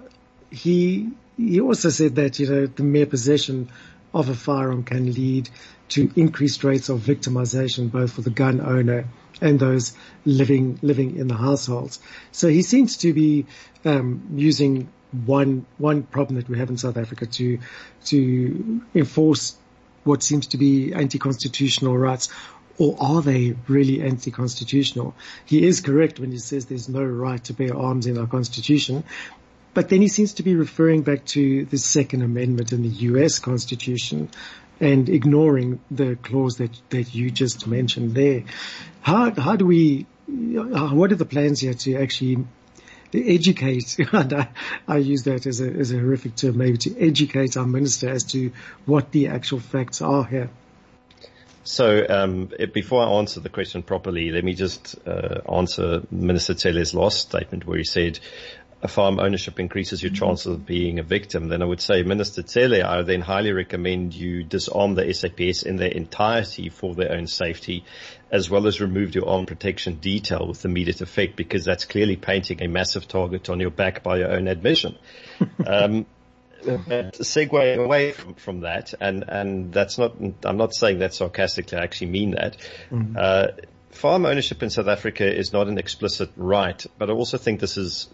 he, 0.50 1.10
he 1.38 1.60
also 1.60 1.89
said 1.89 2.15
that, 2.15 2.39
you 2.39 2.50
know, 2.50 2.65
the 2.67 2.83
mere 2.83 3.05
possession 3.05 3.69
of 4.13 4.29
a 4.29 4.33
firearm 4.33 4.83
can 4.83 5.13
lead 5.13 5.50
to 5.89 6.12
increased 6.15 6.63
rates 6.63 6.89
of 6.89 7.00
victimization 7.00 7.91
both 7.91 8.13
for 8.13 8.22
the 8.22 8.29
gun 8.29 8.62
owner 8.62 9.05
and 9.41 9.60
those 9.60 9.93
living 10.25 10.79
living 10.81 11.17
in 11.17 11.27
the 11.27 11.36
households. 11.36 12.00
So 12.31 12.48
he 12.48 12.62
seems 12.63 12.98
to 12.98 13.13
be 13.13 13.45
um, 13.86 14.29
using 14.36 14.89
one 15.11 15.65
one 15.77 16.03
problem 16.03 16.35
that 16.35 16.49
we 16.49 16.57
have 16.59 16.69
in 16.69 16.77
South 16.77 16.97
Africa 16.97 17.25
to 17.25 17.59
to 18.05 18.81
enforce 18.93 19.57
what 20.03 20.23
seems 20.23 20.47
to 20.47 20.57
be 20.57 20.93
anti-constitutional 20.93 21.97
rights, 21.97 22.29
or 22.77 22.95
are 22.99 23.21
they 23.21 23.55
really 23.67 24.01
anti-constitutional? 24.01 25.13
He 25.45 25.65
is 25.65 25.81
correct 25.81 26.19
when 26.19 26.31
he 26.31 26.37
says 26.37 26.65
there's 26.65 26.89
no 26.89 27.03
right 27.03 27.43
to 27.45 27.53
bear 27.53 27.75
arms 27.75 28.07
in 28.07 28.17
our 28.17 28.27
constitution, 28.27 29.03
but 29.73 29.89
then 29.89 30.01
he 30.01 30.07
seems 30.07 30.33
to 30.33 30.43
be 30.43 30.55
referring 30.55 31.01
back 31.01 31.25
to 31.25 31.65
the 31.65 31.77
Second 31.77 32.21
Amendment 32.21 32.71
in 32.71 32.83
the 32.83 32.89
U.S. 33.11 33.39
Constitution 33.39 34.29
and 34.79 35.09
ignoring 35.09 35.79
the 35.89 36.15
clause 36.15 36.57
that 36.57 36.71
that 36.89 37.13
you 37.13 37.31
just 37.31 37.67
mentioned 37.67 38.13
there. 38.13 38.43
How 39.01 39.31
how 39.31 39.55
do 39.55 39.65
we? 39.65 40.05
What 40.27 41.11
are 41.11 41.15
the 41.15 41.25
plans 41.25 41.61
here 41.61 41.73
to 41.73 41.95
actually 41.95 42.45
educate, 43.13 43.97
and 44.11 44.33
I, 44.33 44.49
I, 44.87 44.97
use 44.97 45.23
that 45.23 45.45
as 45.45 45.61
a, 45.61 45.69
as 45.69 45.91
a 45.91 45.99
horrific 45.99 46.35
term, 46.35 46.57
maybe 46.57 46.77
to 46.79 46.99
educate 46.99 47.57
our 47.57 47.65
minister 47.65 48.09
as 48.09 48.23
to 48.25 48.51
what 48.85 49.11
the 49.11 49.27
actual 49.27 49.59
facts 49.59 50.01
are 50.01 50.25
here. 50.25 50.49
So 51.63 52.05
um, 52.07 52.49
before 52.73 53.03
I 53.03 53.09
answer 53.17 53.41
the 53.41 53.49
question 53.49 53.83
properly, 53.83 54.31
let 54.31 54.45
me 54.45 54.53
just 54.53 54.95
uh, 55.05 55.41
answer 55.53 56.01
Minister 56.09 56.53
Cele's 56.57 56.93
last 56.93 57.19
statement 57.19 57.67
where 57.67 57.77
he 57.77 57.83
said 57.83 58.19
firearm 58.86 59.19
ownership 59.19 59.60
increases 59.60 60.03
your 60.03 60.12
chances 60.12 60.46
of 60.46 60.65
being 60.65 61.00
a 61.00 61.03
victim, 61.03 61.48
then 61.48 61.63
I 61.63 61.65
would 61.65 61.81
say, 61.81 62.03
Minister 62.03 62.43
Cele, 62.46 62.84
I 62.84 63.01
then 63.01 63.22
highly 63.22 63.51
recommend 63.51 64.13
you 64.13 64.43
disarm 64.43 64.93
the 64.93 65.12
SAPS 65.12 65.63
in 65.63 65.77
their 65.77 65.89
entirety 65.89 66.69
for 66.69 66.93
their 66.93 67.12
own 67.12 67.25
safety, 67.25 67.84
as 68.31 68.51
well 68.51 68.67
as 68.67 68.79
remove 68.79 69.15
your 69.15 69.27
arm 69.27 69.48
protection 69.48 69.96
detail 69.96 70.48
with 70.48 70.63
immediate 70.63 71.01
effect, 71.01 71.36
because 71.36 71.65
that's 71.65 71.86
clearly 71.86 72.17
painting 72.17 72.62
a 72.62 72.67
massive 72.67 73.07
target 73.07 73.50
on 73.50 73.60
your 73.60 73.72
back 73.72 74.03
by 74.03 74.17
your 74.19 74.31
own 74.31 74.48
admission. 74.48 74.96
um, 75.65 76.05
segue 76.62 77.84
away 77.84 78.12
from, 78.12 78.36
from 78.36 78.60
that, 78.62 78.93
and, 79.00 79.24
and 79.27 79.74
that's 79.74 79.98
not, 79.98 80.15
I'm 80.43 80.57
not 80.57 80.75
saying 80.75 81.00
that 81.00 81.15
sarcastically, 81.15 81.79
I 81.79 81.84
actually 81.84 82.12
mean 82.12 82.31
that. 82.31 82.57
Mm-hmm. 82.91 83.15
Uh, 83.17 83.48
firearm 83.98 84.25
ownership 84.25 84.63
in 84.63 84.69
South 84.69 84.88
Africa 84.88 85.25
is 85.25 85.51
not 85.51 85.67
an 85.67 85.77
explicit 85.77 86.29
right, 86.38 86.86
but 86.98 87.10
I 87.10 87.13
also 87.13 87.38
think 87.38 87.60
this 87.60 87.77
is, 87.77 88.07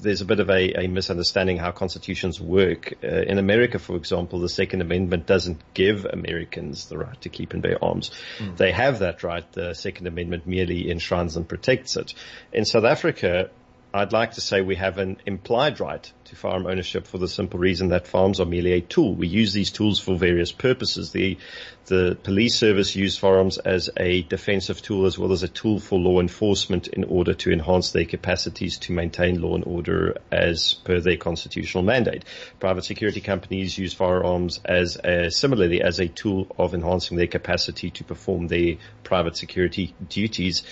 there's 0.00 0.20
a 0.20 0.24
bit 0.24 0.40
of 0.40 0.50
a, 0.50 0.84
a 0.84 0.88
misunderstanding 0.88 1.56
how 1.56 1.72
constitutions 1.72 2.40
work. 2.40 2.94
Uh, 3.02 3.08
in 3.08 3.38
America, 3.38 3.78
for 3.78 3.96
example, 3.96 4.40
the 4.40 4.48
Second 4.48 4.80
Amendment 4.80 5.26
doesn't 5.26 5.60
give 5.74 6.04
Americans 6.04 6.86
the 6.86 6.98
right 6.98 7.20
to 7.22 7.28
keep 7.28 7.52
and 7.52 7.62
bear 7.62 7.82
arms. 7.82 8.10
Mm. 8.38 8.56
They 8.56 8.72
have 8.72 9.00
that 9.00 9.22
right. 9.22 9.50
The 9.52 9.74
Second 9.74 10.06
Amendment 10.06 10.46
merely 10.46 10.90
enshrines 10.90 11.36
and 11.36 11.48
protects 11.48 11.96
it. 11.96 12.14
In 12.52 12.64
South 12.64 12.84
Africa, 12.84 13.50
I'd 13.94 14.12
like 14.12 14.32
to 14.32 14.40
say 14.40 14.62
we 14.62 14.76
have 14.76 14.96
an 14.96 15.18
implied 15.26 15.78
right 15.78 16.10
to 16.24 16.36
firearm 16.36 16.66
ownership 16.66 17.06
for 17.06 17.18
the 17.18 17.28
simple 17.28 17.60
reason 17.60 17.88
that 17.88 18.06
firearms 18.06 18.40
are 18.40 18.46
merely 18.46 18.72
a 18.72 18.80
tool. 18.80 19.14
We 19.14 19.28
use 19.28 19.52
these 19.52 19.70
tools 19.70 20.00
for 20.00 20.16
various 20.16 20.50
purposes. 20.50 21.12
The, 21.12 21.36
the 21.86 22.16
police 22.22 22.56
service 22.56 22.96
use 22.96 23.18
firearms 23.18 23.58
as 23.58 23.90
a 23.98 24.22
defensive 24.22 24.80
tool 24.80 25.04
as 25.04 25.18
well 25.18 25.32
as 25.32 25.42
a 25.42 25.48
tool 25.48 25.78
for 25.78 25.98
law 25.98 26.20
enforcement 26.20 26.86
in 26.88 27.04
order 27.04 27.34
to 27.34 27.52
enhance 27.52 27.90
their 27.90 28.06
capacities 28.06 28.78
to 28.78 28.92
maintain 28.92 29.42
law 29.42 29.56
and 29.56 29.64
order 29.66 30.16
as 30.30 30.72
per 30.72 31.00
their 31.00 31.18
constitutional 31.18 31.84
mandate. 31.84 32.24
Private 32.60 32.84
security 32.84 33.20
companies 33.20 33.76
use 33.76 33.92
firearms 33.92 34.58
as 34.64 34.96
a, 34.96 35.30
similarly 35.30 35.82
as 35.82 35.98
a 35.98 36.08
tool 36.08 36.46
of 36.58 36.72
enhancing 36.72 37.18
their 37.18 37.26
capacity 37.26 37.90
to 37.90 38.04
perform 38.04 38.46
their 38.46 38.76
private 39.04 39.36
security 39.36 39.94
duties. 40.08 40.62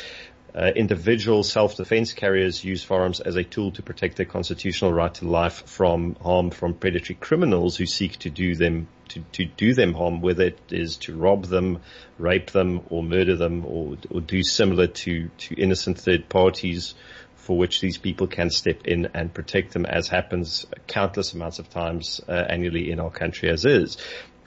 Uh, 0.55 0.73
individual 0.75 1.43
self-defense 1.43 2.13
carriers 2.13 2.65
use 2.65 2.83
firearms 2.83 3.21
as 3.21 3.37
a 3.37 3.45
tool 3.45 3.71
to 3.71 3.83
protect 3.83 4.17
their 4.17 4.27
constitutional 4.27 4.93
right 4.93 5.15
to 5.15 5.27
life 5.27 5.67
from 5.67 6.17
harm 6.17 6.51
from 6.51 6.75
predatory 6.75 7.17
criminals 7.21 7.77
who 7.77 7.87
seek 7.87 8.17
to 8.19 8.31
do 8.31 8.55
them 8.55 8.89
to, 9.09 9.21
to 9.33 9.45
do 9.45 9.75
them 9.75 9.95
harm, 9.95 10.21
whether 10.21 10.45
it 10.45 10.59
is 10.71 10.97
to 10.99 11.17
rob 11.17 11.45
them, 11.45 11.81
rape 12.19 12.51
them, 12.51 12.81
or 12.91 13.03
murder 13.03 13.37
them, 13.37 13.65
or 13.67 13.97
or 14.11 14.21
do 14.21 14.43
similar 14.43 14.87
to 14.87 15.29
to 15.39 15.55
innocent 15.55 15.99
third 15.99 16.29
parties, 16.29 16.95
for 17.37 17.57
which 17.57 17.81
these 17.81 17.99
people 17.99 18.27
can 18.27 18.51
step 18.51 18.87
in 18.87 19.09
and 19.15 19.33
protect 19.33 19.73
them, 19.73 19.87
as 19.87 20.09
happens 20.09 20.67
countless 20.87 21.33
amounts 21.33 21.59
of 21.59 21.69
times 21.71 22.21
uh, 22.29 22.33
annually 22.33 22.91
in 22.91 23.01
our 23.01 23.11
country 23.11 23.51
as 23.51 23.65
is. 23.65 23.97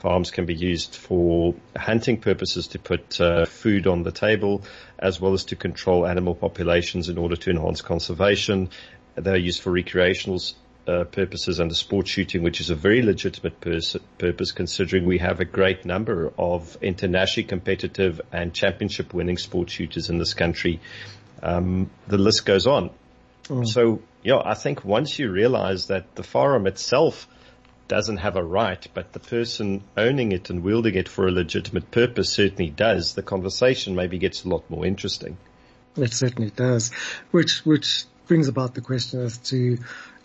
Firearms 0.04 0.32
can 0.32 0.46
be 0.46 0.54
used 0.54 0.98
for 0.98 1.56
hunting 1.78 2.20
purposes 2.20 2.68
to 2.68 2.80
put 2.80 3.22
uh, 3.22 3.46
food 3.46 3.88
on 3.88 4.04
the 4.04 4.12
table, 4.12 4.64
as 5.00 5.22
well 5.22 5.32
as 5.32 5.46
to 5.46 5.56
control 5.56 6.06
animal 6.06 6.36
populations 6.36 7.08
in 7.08 7.18
order 7.18 7.38
to 7.38 7.50
enhance 7.50 7.82
conservation. 7.82 8.70
They're 9.16 9.38
used 9.38 9.62
for 9.62 9.72
recreational 9.72 10.42
uh, 10.90 11.06
purposes 11.06 11.62
under 11.62 11.74
sport 11.74 12.10
shooting, 12.10 12.44
which 12.44 12.60
is 12.60 12.70
a 12.70 12.76
very 12.76 13.02
legitimate 13.02 13.62
pers- 13.62 13.96
purpose 14.18 14.52
considering 14.52 15.06
we 15.06 15.20
have 15.20 15.40
a 15.40 15.46
great 15.46 15.86
number 15.86 16.34
of 16.38 16.78
internationally 16.82 17.48
competitive 17.48 18.20
and 18.34 18.54
championship 18.54 19.14
winning 19.14 19.38
sport 19.38 19.70
shooters 19.70 20.10
in 20.10 20.18
this 20.18 20.34
country. 20.34 20.82
Um, 21.42 21.90
the 22.08 22.18
list 22.18 22.46
goes 22.46 22.68
on. 22.68 22.90
Mm. 23.46 23.66
So, 23.66 24.02
yeah, 24.22 24.42
I 24.44 24.56
think 24.56 24.84
once 24.84 25.18
you 25.18 25.32
realize 25.32 25.88
that 25.88 26.14
the 26.16 26.24
firearm 26.24 26.68
itself 26.68 27.26
doesn't 27.88 28.18
have 28.18 28.36
a 28.36 28.44
right, 28.44 28.88
but 28.94 29.14
the 29.14 29.20
person 29.20 29.84
owning 29.98 30.32
it 30.32 30.50
and 30.50 30.64
wielding 30.64 30.96
it 30.96 31.10
for 31.10 31.28
a 31.28 31.32
legitimate 31.32 31.92
purpose 31.92 32.30
certainly 32.30 32.70
does, 32.70 33.14
the 33.14 33.24
conversation 33.24 33.96
maybe 33.96 34.18
gets 34.18 34.44
a 34.44 34.50
lot 34.50 34.70
more 34.70 34.86
interesting. 34.86 35.38
It 35.96 36.14
certainly 36.14 36.50
does, 36.50 36.92
which, 37.32 37.66
which 37.66 38.06
brings 38.28 38.48
about 38.48 38.74
the 38.74 38.82
question 38.82 39.22
as 39.22 39.38
to 39.50 39.78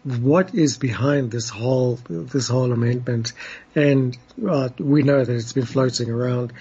what 0.04 0.54
is 0.54 0.78
behind 0.78 1.30
this 1.30 1.48
whole, 1.48 1.96
this 2.08 2.48
whole 2.48 2.72
amendment. 2.72 3.32
And 3.74 4.16
uh, 4.48 4.70
we 4.78 5.02
know 5.02 5.24
that 5.24 5.34
it's 5.34 5.52
been 5.52 5.66
floating 5.66 6.10
around 6.10 6.52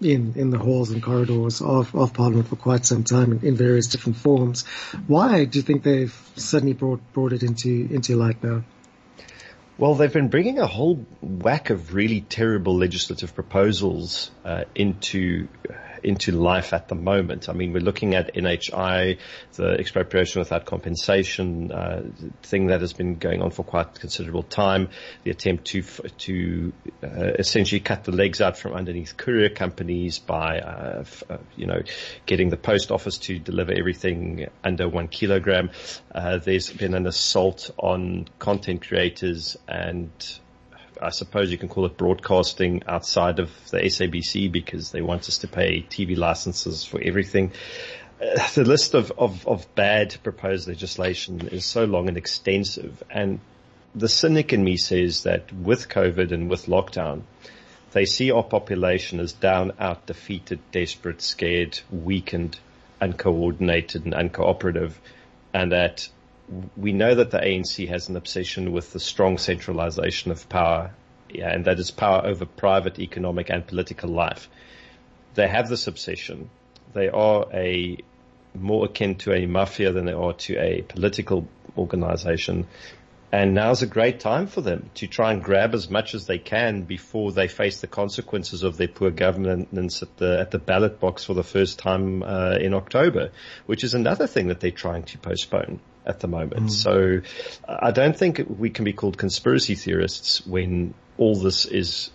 in, 0.00 0.34
in 0.36 0.50
the 0.50 0.58
halls 0.58 0.90
and 0.90 1.02
corridors 1.02 1.60
of, 1.60 1.94
of 1.94 2.12
Parliament 2.12 2.48
for 2.48 2.56
quite 2.56 2.84
some 2.84 3.04
time 3.04 3.32
in, 3.32 3.46
in 3.46 3.56
various 3.56 3.86
different 3.86 4.18
forms. 4.18 4.66
Why 5.06 5.44
do 5.44 5.58
you 5.58 5.62
think 5.62 5.82
they've 5.82 6.14
suddenly 6.36 6.74
brought, 6.74 7.00
brought 7.12 7.32
it 7.32 7.42
into, 7.42 7.70
into 7.90 8.16
light 8.16 8.42
now? 8.42 8.64
Well, 9.78 9.94
they've 9.94 10.12
been 10.12 10.28
bringing 10.28 10.58
a 10.58 10.66
whole 10.66 11.04
whack 11.20 11.68
of 11.68 11.92
really 11.92 12.22
terrible 12.22 12.76
legislative 12.76 13.34
proposals 13.34 14.30
uh, 14.42 14.64
into 14.74 15.48
into 16.06 16.30
life 16.30 16.72
at 16.72 16.86
the 16.86 16.94
moment. 16.94 17.48
I 17.48 17.52
mean, 17.52 17.72
we're 17.72 17.80
looking 17.82 18.14
at 18.14 18.34
NHI, 18.34 19.18
the 19.54 19.72
expropriation 19.72 20.38
without 20.38 20.64
compensation 20.64 21.72
uh, 21.72 22.04
thing 22.42 22.68
that 22.68 22.80
has 22.80 22.92
been 22.92 23.16
going 23.16 23.42
on 23.42 23.50
for 23.50 23.64
quite 23.64 23.98
considerable 23.98 24.44
time. 24.44 24.90
The 25.24 25.32
attempt 25.32 25.64
to 25.66 25.82
to 25.82 26.72
uh, 27.02 27.32
essentially 27.38 27.80
cut 27.80 28.04
the 28.04 28.12
legs 28.12 28.40
out 28.40 28.56
from 28.56 28.74
underneath 28.74 29.16
courier 29.16 29.48
companies 29.48 30.20
by 30.20 30.60
uh, 30.60 30.98
f- 31.00 31.24
uh, 31.28 31.38
you 31.56 31.66
know 31.66 31.82
getting 32.24 32.50
the 32.50 32.56
post 32.56 32.92
office 32.92 33.18
to 33.18 33.40
deliver 33.40 33.72
everything 33.72 34.46
under 34.62 34.88
one 34.88 35.08
kilogram. 35.08 35.70
Uh, 36.14 36.38
there's 36.38 36.72
been 36.72 36.94
an 36.94 37.08
assault 37.08 37.72
on 37.78 38.28
content 38.38 38.86
creators 38.86 39.56
and 39.66 40.10
I 41.00 41.10
suppose 41.10 41.50
you 41.50 41.58
can 41.58 41.68
call 41.68 41.86
it 41.86 41.96
broadcasting 41.96 42.82
outside 42.86 43.38
of 43.38 43.50
the 43.70 43.78
SABC 43.78 44.50
because 44.50 44.90
they 44.90 45.02
want 45.02 45.28
us 45.28 45.38
to 45.38 45.48
pay 45.48 45.82
TV 45.82 46.16
licenses 46.16 46.84
for 46.84 47.00
everything. 47.00 47.52
Uh, 48.20 48.48
the 48.54 48.64
list 48.64 48.94
of, 48.94 49.12
of, 49.18 49.46
of 49.46 49.74
bad 49.74 50.16
proposed 50.22 50.68
legislation 50.68 51.48
is 51.48 51.64
so 51.64 51.84
long 51.84 52.08
and 52.08 52.16
extensive. 52.16 53.02
And 53.10 53.40
the 53.94 54.08
cynic 54.08 54.52
in 54.52 54.64
me 54.64 54.76
says 54.76 55.24
that 55.24 55.52
with 55.52 55.88
COVID 55.88 56.32
and 56.32 56.48
with 56.48 56.66
lockdown, 56.66 57.22
they 57.92 58.04
see 58.04 58.30
our 58.30 58.42
population 58.42 59.20
as 59.20 59.32
down, 59.32 59.72
out, 59.78 60.06
defeated, 60.06 60.60
desperate, 60.72 61.22
scared, 61.22 61.80
weakened, 61.90 62.58
uncoordinated 63.00 64.04
and 64.04 64.14
uncooperative 64.14 64.92
and 65.56 65.72
that 65.72 66.08
we 66.76 66.92
know 66.92 67.14
that 67.14 67.30
the 67.30 67.38
ANC 67.38 67.88
has 67.88 68.08
an 68.08 68.16
obsession 68.16 68.72
with 68.72 68.92
the 68.92 69.00
strong 69.00 69.38
centralization 69.38 70.30
of 70.30 70.48
power, 70.48 70.92
yeah, 71.28 71.52
and 71.52 71.64
that 71.64 71.78
is 71.78 71.90
power 71.90 72.24
over 72.24 72.44
private 72.44 72.98
economic 72.98 73.50
and 73.50 73.66
political 73.66 74.10
life. 74.10 74.48
They 75.34 75.48
have 75.48 75.68
this 75.68 75.86
obsession. 75.86 76.50
They 76.92 77.08
are 77.08 77.46
a 77.52 77.98
more 78.54 78.86
akin 78.86 79.16
to 79.16 79.34
a 79.34 79.46
mafia 79.46 79.92
than 79.92 80.06
they 80.06 80.12
are 80.12 80.32
to 80.32 80.56
a 80.56 80.82
political 80.82 81.46
organization. 81.76 82.66
And 83.32 83.54
now's 83.54 83.82
a 83.82 83.86
great 83.86 84.20
time 84.20 84.46
for 84.46 84.60
them 84.60 84.88
to 84.94 85.08
try 85.08 85.32
and 85.32 85.42
grab 85.42 85.74
as 85.74 85.90
much 85.90 86.14
as 86.14 86.26
they 86.26 86.38
can 86.38 86.82
before 86.82 87.32
they 87.32 87.48
face 87.48 87.80
the 87.80 87.88
consequences 87.88 88.62
of 88.62 88.76
their 88.76 88.88
poor 88.88 89.10
governance 89.10 90.02
at 90.02 90.16
the 90.16 90.38
at 90.38 90.52
the 90.52 90.60
ballot 90.60 91.00
box 91.00 91.24
for 91.24 91.34
the 91.34 91.42
first 91.42 91.80
time 91.80 92.22
uh, 92.22 92.56
in 92.58 92.72
October, 92.72 93.32
which 93.66 93.82
is 93.82 93.94
another 93.94 94.28
thing 94.28 94.46
that 94.46 94.60
they're 94.60 94.70
trying 94.70 95.02
to 95.02 95.18
postpone 95.18 95.80
at 96.06 96.20
the 96.20 96.28
moment. 96.28 96.66
Mm. 96.66 96.70
So 96.70 97.20
I 97.68 97.90
don't 97.90 98.16
think 98.16 98.42
we 98.48 98.70
can 98.70 98.84
be 98.84 98.92
called 98.92 99.18
conspiracy 99.18 99.74
theorists 99.74 100.46
when 100.46 100.94
all 101.18 101.36
this 101.36 101.66
is, 101.66 102.10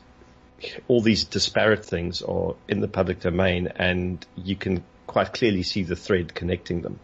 all 0.87 1.01
these 1.01 1.25
disparate 1.25 1.85
things 1.85 2.21
are 2.21 2.55
in 2.67 2.79
the 2.79 2.87
public 2.87 3.19
domain 3.19 3.67
and 3.75 4.25
you 4.35 4.55
can 4.55 4.83
quite 5.07 5.33
clearly 5.33 5.63
see 5.63 5.83
the 5.83 5.95
thread 5.95 6.33
connecting 6.33 6.81
them. 6.81 6.99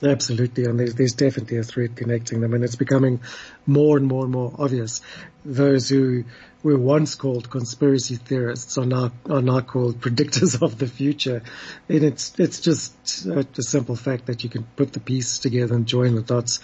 Absolutely, 0.00 0.64
and 0.64 0.78
there's, 0.78 0.94
there's 0.94 1.14
definitely 1.14 1.56
a 1.56 1.64
thread 1.64 1.96
connecting 1.96 2.40
them, 2.40 2.54
and 2.54 2.62
it's 2.62 2.76
becoming 2.76 3.20
more 3.66 3.96
and 3.96 4.06
more 4.06 4.22
and 4.22 4.32
more 4.32 4.54
obvious. 4.56 5.00
Those 5.44 5.88
who 5.88 6.24
were 6.62 6.78
once 6.78 7.16
called 7.16 7.50
conspiracy 7.50 8.14
theorists 8.14 8.78
are 8.78 8.86
now 8.86 9.10
are 9.28 9.42
now 9.42 9.60
called 9.60 10.00
predictors 10.00 10.62
of 10.62 10.78
the 10.78 10.86
future, 10.86 11.42
and 11.88 12.04
it's 12.04 12.38
it's 12.38 12.60
just 12.60 13.26
a, 13.26 13.44
a 13.56 13.62
simple 13.62 13.96
fact 13.96 14.26
that 14.26 14.44
you 14.44 14.50
can 14.50 14.62
put 14.76 14.92
the 14.92 15.00
pieces 15.00 15.40
together 15.40 15.74
and 15.74 15.86
join 15.86 16.14
the 16.14 16.22
dots, 16.22 16.60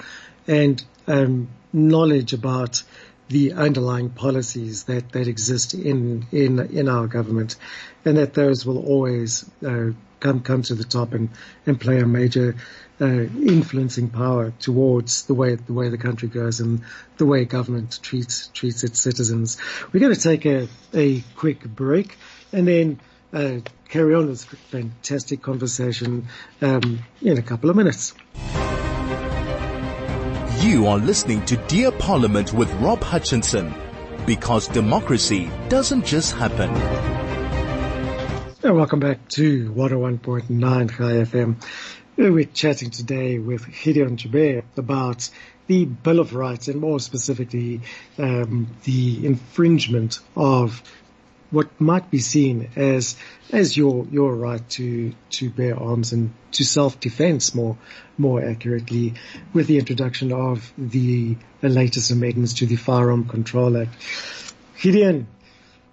and 0.46 0.84
um, 1.08 1.48
knowledge 1.72 2.34
about 2.34 2.84
the 3.28 3.52
underlying 3.54 4.10
policies 4.10 4.84
that, 4.84 5.10
that 5.12 5.26
exist 5.26 5.74
in, 5.74 6.26
in, 6.30 6.58
in 6.58 6.88
our 6.88 7.06
government 7.06 7.56
and 8.04 8.18
that 8.18 8.34
those 8.34 8.66
will 8.66 8.84
always, 8.86 9.50
uh, 9.66 9.90
come, 10.24 10.40
come 10.40 10.62
to 10.62 10.74
the 10.74 10.84
top 10.84 11.12
and, 11.12 11.28
and 11.66 11.78
play 11.78 12.00
a 12.00 12.06
major, 12.06 12.56
uh, 13.00 13.04
influencing 13.06 14.08
power 14.08 14.52
towards 14.58 15.26
the 15.26 15.34
way 15.34 15.54
the 15.54 15.72
way 15.72 15.90
the 15.90 15.98
country 15.98 16.28
goes 16.28 16.60
and 16.60 16.80
the 17.18 17.26
way 17.26 17.44
government 17.44 17.98
treats 18.02 18.48
treats 18.48 18.84
its 18.84 19.00
citizens. 19.00 19.58
We're 19.92 20.00
going 20.00 20.14
to 20.14 20.20
take 20.20 20.46
a 20.46 20.68
a 20.94 21.20
quick 21.36 21.62
break 21.64 22.16
and 22.52 22.66
then 22.66 23.00
uh, 23.32 23.58
carry 23.88 24.14
on 24.14 24.28
this 24.28 24.44
fantastic 24.44 25.42
conversation 25.42 26.28
um, 26.62 27.00
in 27.20 27.36
a 27.36 27.42
couple 27.42 27.68
of 27.68 27.76
minutes. 27.76 28.14
You 30.60 30.86
are 30.86 30.98
listening 30.98 31.44
to 31.46 31.56
Dear 31.66 31.92
Parliament 31.92 32.54
with 32.54 32.72
Rob 32.74 33.02
Hutchinson 33.02 33.74
because 34.24 34.68
democracy 34.68 35.50
doesn't 35.68 36.06
just 36.06 36.32
happen. 36.32 37.13
And 38.64 38.76
welcome 38.76 38.98
back 38.98 39.28
to 39.28 39.70
101.9 39.72 40.48
Chai 40.96 41.04
FM. 41.04 41.62
We're 42.16 42.44
chatting 42.44 42.88
today 42.88 43.38
with 43.38 43.66
Gideon 43.82 44.16
Joubert 44.16 44.64
about 44.78 45.28
the 45.66 45.84
Bill 45.84 46.18
of 46.18 46.34
Rights 46.34 46.68
and 46.68 46.80
more 46.80 46.98
specifically 46.98 47.82
um, 48.16 48.74
the 48.84 49.26
infringement 49.26 50.20
of 50.34 50.82
what 51.50 51.78
might 51.78 52.10
be 52.10 52.20
seen 52.20 52.70
as 52.74 53.16
as 53.52 53.76
your 53.76 54.06
your 54.10 54.34
right 54.34 54.66
to 54.70 55.12
to 55.28 55.50
bear 55.50 55.78
arms 55.78 56.14
and 56.14 56.32
to 56.52 56.64
self 56.64 56.98
defense 56.98 57.54
more 57.54 57.76
more 58.16 58.42
accurately 58.42 59.12
with 59.52 59.66
the 59.66 59.76
introduction 59.76 60.32
of 60.32 60.72
the, 60.78 61.36
the 61.60 61.68
latest 61.68 62.10
amendments 62.10 62.54
to 62.54 62.66
the 62.66 62.76
Firearm 62.76 63.28
Control 63.28 63.76
Act. 63.76 63.94
Gideon, 64.80 65.26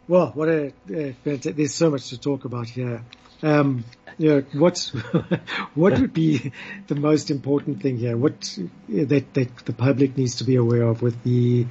well, 0.07 0.31
what 0.33 0.49
a, 0.49 0.67
uh, 0.67 1.11
there's 1.23 1.73
so 1.73 1.89
much 1.89 2.09
to 2.09 2.19
talk 2.19 2.45
about 2.45 2.67
here. 2.67 3.03
Um, 3.43 3.85
you 4.17 4.29
know, 4.29 4.59
what 4.59 4.77
what 5.73 5.99
would 5.99 6.13
be 6.13 6.51
the 6.87 6.95
most 6.95 7.31
important 7.31 7.81
thing 7.81 7.97
here? 7.97 8.15
What 8.15 8.57
that 8.87 9.33
that 9.33 9.57
the 9.65 9.73
public 9.73 10.17
needs 10.17 10.35
to 10.35 10.43
be 10.43 10.55
aware 10.55 10.83
of 10.83 11.01
with 11.01 11.23
the 11.23 11.65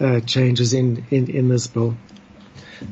uh, 0.00 0.20
changes 0.20 0.74
in, 0.74 1.06
in 1.10 1.30
in 1.30 1.48
this 1.48 1.66
bill? 1.66 1.96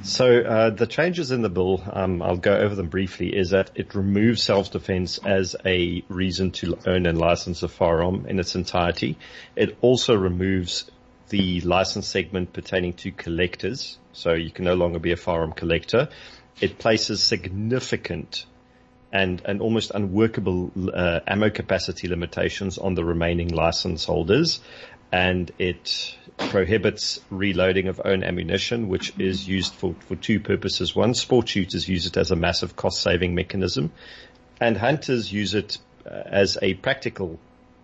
So 0.02 0.40
uh, 0.40 0.70
the 0.70 0.86
changes 0.86 1.30
in 1.32 1.42
the 1.42 1.50
bill, 1.50 1.82
um, 1.92 2.22
I'll 2.22 2.36
go 2.36 2.56
over 2.56 2.74
them 2.74 2.88
briefly, 2.88 3.36
is 3.36 3.50
that 3.50 3.72
it 3.74 3.94
removes 3.94 4.42
self-defense 4.42 5.18
as 5.18 5.56
a 5.66 6.02
reason 6.08 6.52
to 6.52 6.78
own 6.86 7.06
and 7.06 7.18
license 7.18 7.62
a 7.62 7.68
firearm 7.68 8.26
in 8.26 8.38
its 8.38 8.54
entirety. 8.54 9.18
It 9.56 9.76
also 9.80 10.14
removes 10.14 10.90
the 11.32 11.62
license 11.62 12.06
segment 12.06 12.52
pertaining 12.52 12.92
to 12.92 13.10
collectors, 13.10 13.98
so 14.12 14.34
you 14.34 14.50
can 14.50 14.66
no 14.66 14.74
longer 14.74 14.98
be 14.98 15.12
a 15.12 15.16
firearm 15.16 15.52
collector. 15.52 16.10
It 16.60 16.78
places 16.78 17.22
significant 17.22 18.44
and, 19.10 19.40
and 19.46 19.62
almost 19.62 19.92
unworkable 19.94 20.70
uh, 20.92 21.20
ammo 21.26 21.48
capacity 21.48 22.06
limitations 22.06 22.76
on 22.76 22.94
the 22.94 23.04
remaining 23.04 23.48
license 23.48 24.04
holders 24.04 24.60
and 25.10 25.50
it 25.58 26.16
prohibits 26.36 27.20
reloading 27.30 27.88
of 27.88 28.00
own 28.04 28.22
ammunition, 28.24 28.88
which 28.88 29.12
is 29.18 29.48
used 29.48 29.72
for, 29.72 29.94
for 30.00 30.16
two 30.16 30.38
purposes. 30.38 30.94
One, 30.94 31.14
sport 31.14 31.48
shooters 31.48 31.88
use 31.88 32.04
it 32.04 32.18
as 32.18 32.30
a 32.30 32.36
massive 32.36 32.76
cost 32.76 33.00
saving 33.00 33.34
mechanism 33.34 33.90
and 34.60 34.76
hunters 34.76 35.32
use 35.32 35.54
it 35.54 35.78
uh, 36.04 36.10
as 36.10 36.58
a 36.60 36.74
practical 36.74 37.38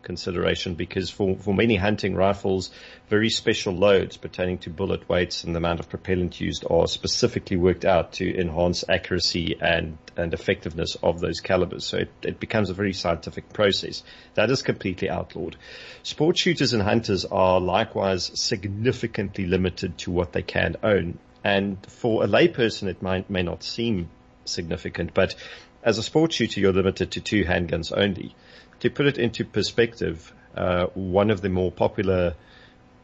consideration 0.08 0.74
because 0.74 1.10
for, 1.10 1.36
for 1.36 1.52
many 1.52 1.76
hunting 1.76 2.14
rifles, 2.14 2.70
very 3.08 3.28
special 3.28 3.74
loads 3.74 4.16
pertaining 4.16 4.56
to 4.56 4.70
bullet 4.70 5.06
weights 5.06 5.44
and 5.44 5.54
the 5.54 5.58
amount 5.58 5.80
of 5.80 5.88
propellant 5.90 6.40
used 6.40 6.64
are 6.68 6.88
specifically 6.88 7.58
worked 7.58 7.84
out 7.84 8.14
to 8.14 8.26
enhance 8.40 8.84
accuracy 8.88 9.56
and, 9.60 9.98
and 10.16 10.32
effectiveness 10.32 10.96
of 11.02 11.20
those 11.20 11.40
calibers. 11.40 11.84
So 11.84 11.98
it, 11.98 12.10
it 12.22 12.40
becomes 12.40 12.70
a 12.70 12.74
very 12.74 12.94
scientific 12.94 13.52
process. 13.52 14.02
That 14.32 14.50
is 14.50 14.62
completely 14.62 15.10
outlawed. 15.10 15.56
Sport 16.02 16.38
shooters 16.38 16.72
and 16.72 16.82
hunters 16.82 17.26
are 17.26 17.60
likewise 17.60 18.30
significantly 18.34 19.44
limited 19.44 19.98
to 19.98 20.10
what 20.10 20.32
they 20.32 20.42
can 20.42 20.76
own. 20.82 21.18
And 21.44 21.76
for 21.86 22.24
a 22.24 22.26
layperson, 22.26 22.88
it 22.88 23.02
might, 23.02 23.28
may 23.28 23.42
not 23.42 23.62
seem 23.62 24.08
significant, 24.46 25.12
but 25.12 25.34
as 25.82 25.98
a 25.98 26.02
sport 26.02 26.32
shooter, 26.32 26.60
you're 26.60 26.72
limited 26.72 27.10
to 27.12 27.20
two 27.20 27.44
handguns 27.44 27.92
only 27.94 28.34
to 28.80 28.90
put 28.90 29.06
it 29.06 29.18
into 29.18 29.44
perspective, 29.44 30.32
uh, 30.56 30.86
one 30.94 31.30
of 31.30 31.40
the 31.40 31.48
more 31.48 31.70
popular 31.70 32.34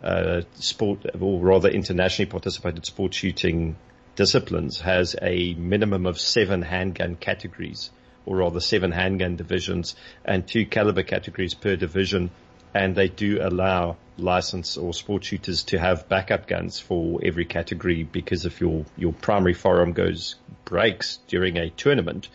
uh, 0.03 0.43
sport, 0.55 1.07
or 1.19 1.41
rather 1.41 1.69
internationally 1.69 2.31
participated 2.31 2.85
sport 2.87 3.15
shooting 3.15 3.77
disciplines 4.17 4.81
has 4.81 5.17
a 5.21 5.55
minimum 5.55 6.07
of 6.07 6.21
seven 6.21 6.63
handgun 6.63 7.17
categories, 7.17 7.91
or 8.27 8.37
rather 8.37 8.61
seven 8.61 8.93
handgun 8.93 9.37
divisions 9.37 9.97
and 10.25 10.47
two 10.47 10.67
caliber 10.67 11.03
categories 11.03 11.55
per 11.55 11.77
division. 11.77 12.31
And 12.75 12.97
they 12.97 13.09
do 13.09 13.39
allow 13.41 13.97
license 14.19 14.77
or 14.77 14.93
sport 14.93 15.25
shooters 15.25 15.63
to 15.65 15.79
have 15.79 16.09
backup 16.09 16.49
guns 16.49 16.81
for 16.81 17.21
every 17.23 17.45
category 17.45 18.03
because 18.03 18.47
if 18.47 18.61
your, 18.61 18.85
your 18.97 19.13
primary 19.13 19.55
firearm 19.55 19.93
goes 19.93 20.35
breaks 20.65 21.19
during 21.29 21.57
a 21.57 21.71
tournament, 21.71 22.29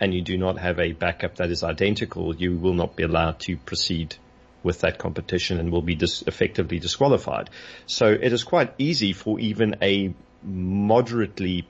and 0.00 0.12
you 0.12 0.22
do 0.22 0.36
not 0.36 0.58
have 0.58 0.78
a 0.78 0.92
backup 0.92 1.36
that 1.36 1.50
is 1.50 1.62
identical, 1.62 2.34
you 2.34 2.56
will 2.56 2.74
not 2.74 2.96
be 2.96 3.02
allowed 3.02 3.40
to 3.40 3.56
proceed 3.56 4.16
with 4.62 4.80
that 4.80 4.98
competition 4.98 5.60
and 5.60 5.70
will 5.70 5.82
be 5.82 5.94
dis- 5.94 6.22
effectively 6.22 6.78
disqualified. 6.78 7.50
So 7.86 8.06
it 8.06 8.32
is 8.32 8.44
quite 8.44 8.72
easy 8.78 9.12
for 9.12 9.38
even 9.38 9.76
a 9.82 10.14
moderately 10.42 11.66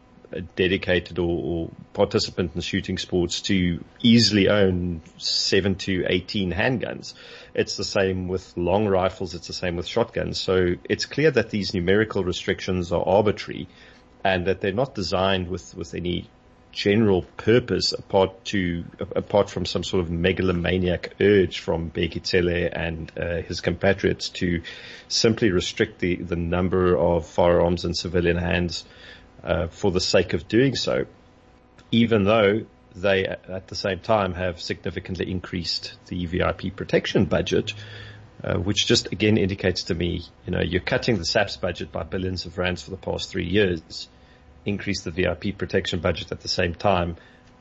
dedicated 0.56 1.18
or, 1.18 1.42
or, 1.44 1.70
participant 1.92 2.52
in 2.56 2.60
shooting 2.60 2.98
sports 2.98 3.42
to 3.42 3.84
easily 4.02 4.48
own 4.48 5.00
seven 5.16 5.76
to 5.76 6.04
18 6.08 6.52
handguns. 6.52 7.14
It's 7.54 7.76
the 7.76 7.84
same 7.84 8.26
with 8.26 8.56
long 8.56 8.88
rifles. 8.88 9.34
It's 9.34 9.46
the 9.46 9.52
same 9.52 9.76
with 9.76 9.86
shotguns. 9.86 10.40
So 10.40 10.74
it's 10.88 11.06
clear 11.06 11.30
that 11.30 11.50
these 11.50 11.72
numerical 11.72 12.24
restrictions 12.24 12.90
are 12.90 13.06
arbitrary 13.06 13.68
and 14.24 14.46
that 14.46 14.60
they're 14.60 14.72
not 14.72 14.94
designed 14.94 15.48
with, 15.48 15.74
with 15.76 15.94
any 15.94 16.28
general 16.74 17.22
purpose 17.36 17.92
apart 17.92 18.44
to 18.44 18.84
apart 19.14 19.48
from 19.48 19.64
some 19.64 19.84
sort 19.84 20.02
of 20.02 20.10
megalomaniac 20.10 21.14
urge 21.20 21.60
from 21.60 21.88
Bheki 21.90 22.70
and 22.72 23.12
uh, 23.16 23.42
his 23.42 23.60
compatriots 23.60 24.28
to 24.30 24.60
simply 25.06 25.50
restrict 25.50 26.00
the, 26.00 26.16
the 26.16 26.36
number 26.36 26.96
of 26.96 27.26
firearms 27.26 27.84
in 27.84 27.94
civilian 27.94 28.36
hands 28.36 28.84
uh, 29.44 29.68
for 29.68 29.92
the 29.92 30.00
sake 30.00 30.32
of 30.32 30.48
doing 30.48 30.74
so, 30.74 31.06
even 31.92 32.24
though 32.24 32.66
they 32.96 33.24
at 33.24 33.68
the 33.68 33.76
same 33.76 34.00
time 34.00 34.34
have 34.34 34.60
significantly 34.60 35.30
increased 35.30 35.96
the 36.06 36.26
VIP 36.26 36.74
protection 36.74 37.24
budget. 37.24 37.72
Uh, 38.42 38.58
which 38.58 38.86
just 38.86 39.10
again 39.10 39.38
indicates 39.38 39.84
to 39.84 39.94
me, 39.94 40.20
you 40.44 40.50
know, 40.52 40.60
you're 40.60 40.82
cutting 40.82 41.16
the 41.16 41.24
SAPS 41.24 41.56
budget 41.56 41.90
by 41.90 42.02
billions 42.02 42.44
of 42.44 42.58
rands 42.58 42.82
for 42.82 42.90
the 42.90 42.98
past 42.98 43.30
three 43.30 43.46
years 43.46 44.08
increase 44.64 45.02
the 45.02 45.10
VIP 45.10 45.56
protection 45.56 46.00
budget 46.00 46.32
at 46.32 46.40
the 46.40 46.48
same 46.48 46.74
time, 46.74 47.16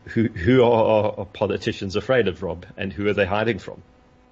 who 0.06 0.28
who 0.28 0.64
are, 0.64 1.14
are 1.20 1.26
politicians 1.26 1.96
afraid 1.96 2.28
of, 2.28 2.44
Rob, 2.44 2.66
and 2.78 2.92
who 2.92 3.08
are 3.08 3.14
they 3.14 3.26
hiding 3.26 3.60
from? 3.60 3.82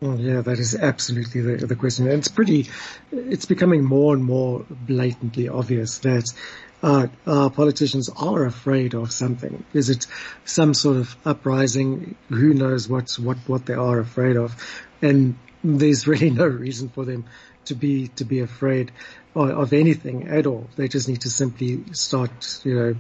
Well, 0.02 0.20
yeah, 0.20 0.42
that 0.42 0.58
is 0.58 0.76
absolutely 0.76 1.42
the, 1.42 1.68
the 1.68 1.76
question. 1.76 2.08
And 2.08 2.18
it's 2.18 2.28
pretty, 2.28 2.70
it's 3.12 3.46
becoming 3.46 3.84
more 3.84 4.16
and 4.16 4.24
more 4.24 4.66
blatantly 4.70 5.48
obvious 5.48 6.00
that 6.00 6.34
uh, 6.82 7.08
our 7.28 7.52
politicians 7.52 8.10
are 8.10 8.46
afraid 8.46 8.96
of 8.96 9.12
something. 9.12 9.64
Is 9.74 9.92
it 9.92 10.08
some 10.44 10.74
sort 10.74 10.98
of 10.98 11.16
uprising? 11.24 12.16
Who 12.30 12.54
knows 12.54 12.90
what 12.90 13.12
what 13.20 13.38
what 13.48 13.66
they 13.68 13.76
are 13.76 14.00
afraid 14.00 14.38
of? 14.38 14.56
And 15.02 15.38
there's 15.64 16.08
really 16.08 16.32
no 16.32 16.48
reason 16.48 16.90
for 16.90 17.06
them 17.06 17.26
to 17.66 17.76
be 17.76 18.08
to 18.08 18.26
be 18.26 18.40
afraid 18.40 18.92
of 19.36 19.74
anything 19.74 20.28
at 20.28 20.46
all. 20.46 20.68
They 20.76 20.88
just 20.88 21.08
need 21.08 21.22
to 21.22 21.30
simply 21.30 21.84
start, 21.94 22.60
you 22.64 22.76
know, 22.76 22.96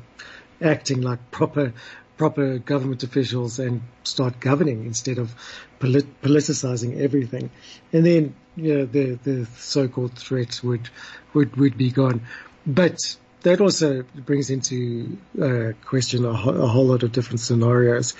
acting 0.61 1.01
like 1.01 1.31
proper 1.31 1.73
proper 2.21 2.59
government 2.59 3.01
officials 3.01 3.57
and 3.57 3.81
start 4.03 4.39
governing 4.39 4.85
instead 4.85 5.17
of 5.17 5.33
polit- 5.79 6.21
politicizing 6.21 6.99
everything. 7.01 7.49
And 7.91 8.05
then, 8.05 8.35
you 8.55 8.77
know, 8.77 8.85
the, 8.85 9.17
the 9.23 9.47
so-called 9.57 10.19
threat 10.19 10.61
would, 10.63 10.87
would, 11.33 11.55
would 11.55 11.77
be 11.79 11.89
gone. 11.89 12.21
But 12.67 12.99
that 13.41 13.59
also 13.59 14.03
brings 14.15 14.51
into 14.51 15.17
uh, 15.41 15.71
question 15.83 16.23
a, 16.25 16.33
ho- 16.33 16.53
a 16.53 16.67
whole 16.67 16.85
lot 16.85 17.01
of 17.01 17.11
different 17.11 17.39
scenarios. 17.39 18.13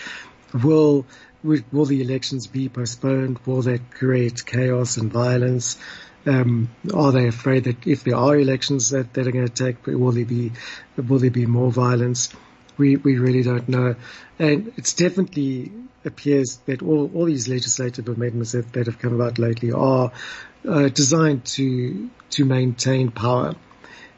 Will, 0.52 1.06
will 1.44 1.86
the 1.86 2.02
elections 2.02 2.48
be 2.48 2.70
postponed? 2.70 3.38
Will 3.46 3.62
that 3.62 3.92
create 3.92 4.44
chaos 4.48 4.98
and 4.98 5.14
violence? 5.14 5.78
Um, 6.26 6.70
are 6.94 7.12
they 7.12 7.28
afraid 7.28 7.64
that 7.64 7.88
if 7.88 8.04
there 8.04 8.16
are 8.16 8.38
elections 8.38 8.92
that, 8.92 9.14
that 9.14 9.28
are 9.28 9.32
going 9.32 9.48
to 9.48 9.54
take, 9.54 9.86
will 9.88 10.12
there 10.12 10.26
be, 10.26 10.52
will 10.96 11.20
there 11.20 11.32
be 11.32 11.46
more 11.46 11.72
violence? 11.72 12.30
We, 12.78 12.96
we 12.96 13.18
really 13.18 13.44
don't 13.44 13.68
know. 13.68 13.96
And 14.40 14.74
it's 14.78 14.94
definitely 14.94 15.72
appears 16.06 16.58
that 16.66 16.82
all, 16.82 17.12
all 17.14 17.26
these 17.26 17.48
legislative 17.48 18.08
amendments 18.08 18.54
that, 18.54 18.74
that 18.74 18.88
have 18.88 19.00
come 19.00 19.14
about 19.14 19.40
lately 19.40 19.72
are 19.72 20.12
uh, 20.68 20.90
designed 20.90 21.46
to, 21.46 22.10
to 22.32 22.46
maintain 22.46 23.12
power. 23.12 23.56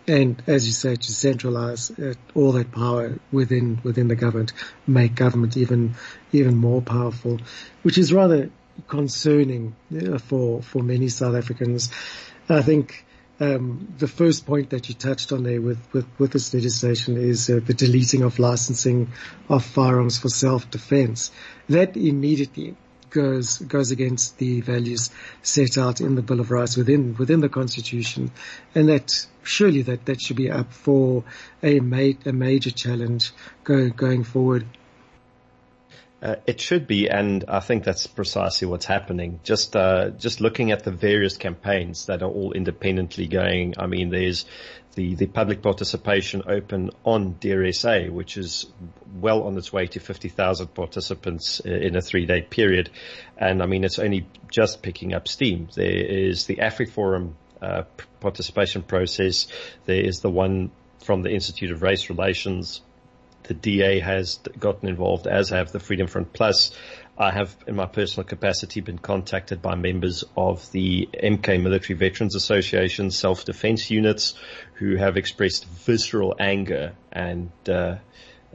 And 0.05 0.41
as 0.47 0.65
you 0.65 0.73
say, 0.73 0.95
to 0.95 1.11
centralize 1.11 1.89
uh, 1.91 2.13
all 2.35 2.51
that 2.53 2.71
power 2.71 3.17
within, 3.31 3.79
within 3.83 4.09
the 4.09 4.15
government, 4.15 4.51
make 4.85 5.15
government 5.15 5.55
even, 5.55 5.95
even 6.33 6.57
more 6.57 6.81
powerful, 6.81 7.39
which 7.83 7.97
is 7.97 8.11
rather 8.11 8.49
concerning 8.87 9.75
for 10.19 10.61
for 10.61 10.83
many 10.83 11.09
South 11.09 11.35
Africans. 11.35 11.91
I 12.49 12.61
think 12.61 13.05
um, 13.39 13.93
the 13.97 14.07
first 14.07 14.45
point 14.45 14.69
that 14.69 14.89
you 14.89 14.95
touched 14.95 15.31
on 15.31 15.43
there 15.43 15.61
with 15.61 15.79
with, 15.93 16.07
with 16.19 16.31
this 16.31 16.53
legislation 16.53 17.17
is 17.17 17.49
uh, 17.49 17.59
the 17.65 17.73
deleting 17.73 18.21
of 18.21 18.39
licensing 18.39 19.11
of 19.49 19.65
firearms 19.65 20.17
for 20.17 20.29
self-defense. 20.29 21.31
That 21.69 21.97
immediately 21.97 22.75
goes 23.09 23.57
goes 23.59 23.91
against 23.91 24.37
the 24.37 24.61
values 24.61 25.09
set 25.41 25.77
out 25.77 26.01
in 26.01 26.15
the 26.15 26.21
Bill 26.21 26.39
of 26.39 26.51
Rights 26.51 26.75
within 26.75 27.15
within 27.17 27.39
the 27.39 27.49
Constitution, 27.49 28.31
and 28.75 28.89
that 28.89 29.27
surely 29.43 29.83
that 29.83 30.05
that 30.05 30.21
should 30.21 30.37
be 30.37 30.51
up 30.51 30.73
for 30.73 31.23
a 31.61 31.79
ma- 31.79 32.19
a 32.25 32.33
major 32.33 32.71
challenge 32.71 33.31
go, 33.63 33.89
going 33.89 34.23
forward. 34.23 34.65
Uh, 36.23 36.37
it 36.47 36.61
should 36.61 36.87
be, 36.87 37.09
and 37.09 37.43
I 37.49 37.59
think 37.59 37.83
that's 37.83 38.07
precisely 38.07 38.65
what's 38.65 38.85
happening. 38.85 39.41
Just 39.43 39.75
uh, 39.75 40.11
just 40.11 40.39
looking 40.39 40.71
at 40.71 40.85
the 40.85 40.91
various 40.91 41.35
campaigns 41.35 42.05
that 42.05 42.23
are 42.23 42.29
all 42.29 42.53
independently 42.53 43.27
going. 43.27 43.73
I 43.77 43.87
mean, 43.87 44.09
there's 44.09 44.45
the 44.95 45.15
the 45.15 45.25
public 45.25 45.61
participation 45.61 46.43
open 46.47 46.91
on 47.03 47.33
DRSA, 47.41 48.09
which 48.09 48.37
is 48.37 48.67
well 49.19 49.43
on 49.43 49.57
its 49.57 49.73
way 49.73 49.87
to 49.87 49.99
50,000 49.99 50.67
participants 50.67 51.59
in 51.59 51.97
a 51.97 52.01
three 52.01 52.25
day 52.25 52.41
period, 52.41 52.89
and 53.37 53.61
I 53.61 53.65
mean 53.65 53.83
it's 53.83 53.99
only 53.99 54.25
just 54.49 54.81
picking 54.81 55.13
up 55.13 55.27
steam. 55.27 55.67
There 55.75 55.91
is 55.91 56.45
the 56.45 56.55
AfriForum 56.55 57.33
uh, 57.61 57.83
participation 58.21 58.81
process. 58.83 59.47
There 59.85 60.01
is 60.01 60.21
the 60.21 60.29
one 60.29 60.71
from 60.99 61.21
the 61.21 61.31
Institute 61.31 61.71
of 61.71 61.81
Race 61.81 62.09
Relations 62.09 62.81
the 63.43 63.53
DA 63.53 63.99
has 63.99 64.39
gotten 64.59 64.89
involved, 64.89 65.27
as 65.27 65.49
have 65.49 65.71
the 65.71 65.79
Freedom 65.79 66.07
Front 66.07 66.33
Plus. 66.33 66.71
I 67.17 67.31
have, 67.31 67.55
in 67.67 67.75
my 67.75 67.85
personal 67.85 68.27
capacity, 68.27 68.81
been 68.81 68.97
contacted 68.97 69.61
by 69.61 69.75
members 69.75 70.23
of 70.35 70.71
the 70.71 71.07
MK 71.13 71.61
Military 71.61 71.97
Veterans 71.97 72.35
Association 72.35 73.11
self-defense 73.11 73.91
units 73.91 74.33
who 74.75 74.95
have 74.95 75.15
expressed 75.15 75.65
visceral 75.65 76.35
anger 76.39 76.93
and 77.11 77.51
uh, 77.69 77.97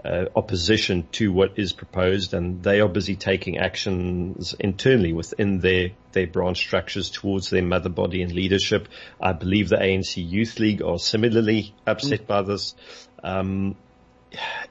uh, 0.04 0.26
opposition 0.34 1.06
to 1.12 1.32
what 1.32 1.58
is 1.58 1.72
proposed, 1.72 2.34
and 2.34 2.62
they 2.62 2.80
are 2.80 2.88
busy 2.88 3.16
taking 3.16 3.58
actions 3.58 4.54
internally 4.58 5.12
within 5.12 5.60
their 5.60 5.90
their 6.12 6.26
branch 6.26 6.58
structures 6.58 7.10
towards 7.10 7.50
their 7.50 7.62
mother 7.62 7.88
body 7.88 8.22
and 8.22 8.32
leadership. 8.32 8.88
I 9.20 9.32
believe 9.32 9.68
the 9.68 9.76
ANC 9.76 10.16
Youth 10.16 10.58
League 10.58 10.82
are 10.82 10.98
similarly 10.98 11.74
upset 11.86 12.22
mm. 12.22 12.26
by 12.26 12.42
this. 12.42 12.74
Um, 13.22 13.76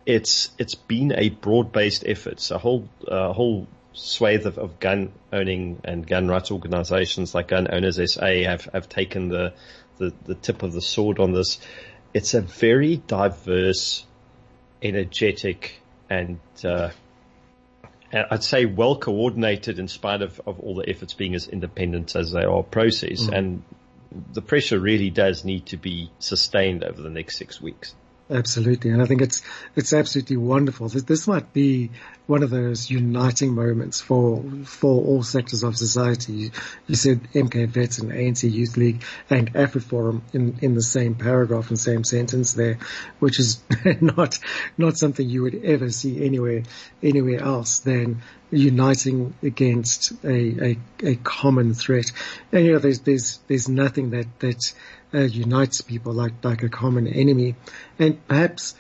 it's 0.06 0.52
it's 0.58 0.76
been 0.76 1.14
a 1.14 1.30
broad 1.30 1.72
based 1.72 2.04
effort. 2.06 2.50
A 2.52 2.58
whole 2.58 2.88
uh, 3.08 3.34
whole 3.34 3.68
swathe 3.94 4.46
of, 4.46 4.58
of, 4.60 4.80
gun 4.80 5.12
owning 5.34 5.82
and 5.84 6.06
gun 6.06 6.28
rights 6.28 6.52
organisations 6.52 7.34
like 7.34 7.48
Gun 7.48 7.68
Owners 7.72 8.00
SA 8.14 8.44
have 8.44 8.66
have 8.74 8.88
taken 8.90 9.30
the, 9.30 9.54
the 9.98 10.14
the 10.26 10.36
tip 10.36 10.64
of 10.64 10.74
the 10.74 10.82
sword 10.82 11.20
on 11.20 11.34
this. 11.34 11.60
It's 12.14 12.34
a 12.34 12.42
very 12.42 12.98
diverse, 12.98 14.06
energetic, 14.82 15.82
and 16.10 16.40
uh, 16.64 16.92
I'd 18.14 18.44
say 18.44 18.66
well 18.66 18.98
coordinated 18.98 19.80
in 19.80 19.88
spite 19.88 20.22
of, 20.22 20.40
of 20.46 20.60
all 20.60 20.76
the 20.76 20.90
efforts 20.90 21.14
being 21.14 21.36
as 21.36 21.48
independent 21.48 22.16
as 22.16 22.32
they 22.32 22.44
are 22.44 22.64
process. 22.64 23.24
Mm. 23.24 23.38
And 23.38 23.64
the 24.34 24.42
pressure 24.42 24.80
really 24.80 25.10
does 25.10 25.44
need 25.44 25.66
to 25.68 25.78
be 25.78 26.10
sustained 26.20 26.84
over 26.84 27.02
the 27.02 27.10
next 27.10 27.38
six 27.38 27.62
weeks. 27.62 27.94
Absolutely. 28.30 28.92
And 28.92 29.02
I 29.02 29.06
think 29.06 29.22
it's, 29.22 29.42
it's 29.76 29.94
absolutely 29.94 30.36
wonderful. 30.36 30.90
This, 30.90 31.04
this 31.04 31.28
might 31.28 31.54
be 31.54 31.92
one 32.26 32.44
of 32.44 32.50
those 32.50 32.90
uniting 32.90 33.56
moments 33.56 34.02
for, 34.02 34.44
for 34.66 35.02
all 35.02 35.24
sectors 35.24 35.64
of 35.64 35.78
society. 35.78 36.52
You, 36.88 36.96
said 36.96 37.22
MK 37.34 37.70
Vets 37.70 38.00
and 38.00 38.12
ANC 38.12 38.52
Youth 38.52 38.76
League 38.76 39.04
and 39.30 39.54
AfriForum 39.54 40.22
in, 40.34 40.58
in 40.62 40.76
the 40.76 40.82
same 40.82 41.16
paragraph 41.16 41.70
and 41.70 41.80
same 41.80 42.04
sentence 42.04 42.54
there, 42.54 42.80
which 43.20 43.40
is 43.40 43.64
not, 44.02 44.40
not 44.78 44.98
something 44.98 45.28
you 45.28 45.44
would 45.44 45.64
ever 45.64 45.90
see 45.90 46.26
anywhere, 46.26 46.64
anywhere 47.02 47.42
else 47.42 47.80
than 47.80 48.22
uniting 48.52 49.36
against 49.42 50.12
a, 50.26 50.72
a, 50.72 50.78
a 51.04 51.16
common 51.16 51.74
threat. 51.74 52.12
And 52.52 52.66
you 52.66 52.74
know, 52.74 52.80
there's, 52.80 53.00
there's, 53.00 53.40
there's 53.48 53.70
nothing 53.70 54.10
that, 54.10 54.28
that, 54.40 54.74
uh, 55.14 55.20
unites 55.20 55.82
people 55.82 56.14
like, 56.14 56.34
like 56.44 56.64
a 56.64 56.70
common 56.70 57.08
enemy. 57.08 57.56
And 58.00 58.26
perhaps, 58.28 58.76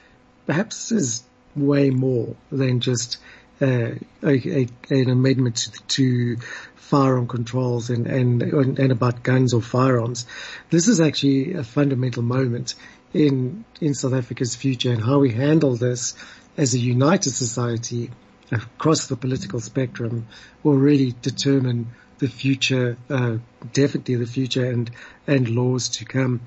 perhaps 0.45 0.91
is 0.91 1.23
way 1.55 1.89
more 1.89 2.35
than 2.51 2.79
just, 2.79 3.17
uh, 3.61 3.91
a, 4.23 4.27
a, 4.27 4.67
an 4.89 5.09
amendment 5.09 5.55
to, 5.55 5.71
to 5.87 6.37
firearm 6.75 7.27
controls 7.27 7.89
and, 7.89 8.07
and, 8.07 8.41
and 8.41 8.91
about 8.91 9.23
guns 9.23 9.53
or 9.53 9.61
firearms. 9.61 10.25
This 10.69 10.87
is 10.87 11.01
actually 11.01 11.53
a 11.53 11.63
fundamental 11.63 12.23
moment 12.23 12.75
in, 13.13 13.65
in 13.81 13.93
South 13.93 14.13
Africa's 14.13 14.55
future 14.55 14.91
and 14.91 15.03
how 15.03 15.19
we 15.19 15.31
handle 15.31 15.75
this 15.75 16.15
as 16.55 16.73
a 16.73 16.79
united 16.79 17.31
society 17.31 18.09
across 18.51 19.07
the 19.07 19.15
political 19.15 19.59
spectrum 19.59 20.27
will 20.63 20.77
really 20.77 21.13
determine 21.21 21.87
the 22.19 22.27
future, 22.27 22.97
uh, 23.09 23.37
definitely 23.73 24.15
the 24.15 24.25
future 24.25 24.65
and, 24.69 24.89
and 25.25 25.49
laws 25.49 25.89
to 25.89 26.05
come. 26.05 26.41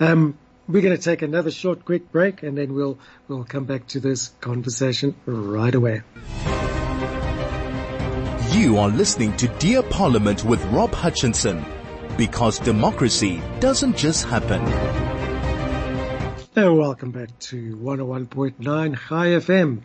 Um, 0.00 0.38
we're 0.66 0.82
going 0.82 0.96
to 0.96 1.02
take 1.02 1.22
another 1.22 1.50
short, 1.50 1.84
quick 1.84 2.10
break 2.10 2.42
and 2.42 2.56
then 2.56 2.74
we'll, 2.74 2.98
we'll 3.28 3.44
come 3.44 3.64
back 3.64 3.86
to 3.88 4.00
this 4.00 4.28
conversation 4.40 5.14
right 5.26 5.74
away. 5.74 6.02
You 8.52 8.78
are 8.78 8.88
listening 8.88 9.36
to 9.38 9.48
Dear 9.58 9.82
Parliament 9.82 10.44
with 10.44 10.64
Rob 10.66 10.92
Hutchinson 10.92 11.64
because 12.16 12.58
democracy 12.60 13.42
doesn't 13.60 13.96
just 13.96 14.24
happen. 14.24 14.62
Oh, 16.56 16.74
welcome 16.74 17.10
back 17.10 17.36
to 17.40 17.76
101.9 17.76 18.96
Chai 19.08 19.26
FM. 19.26 19.82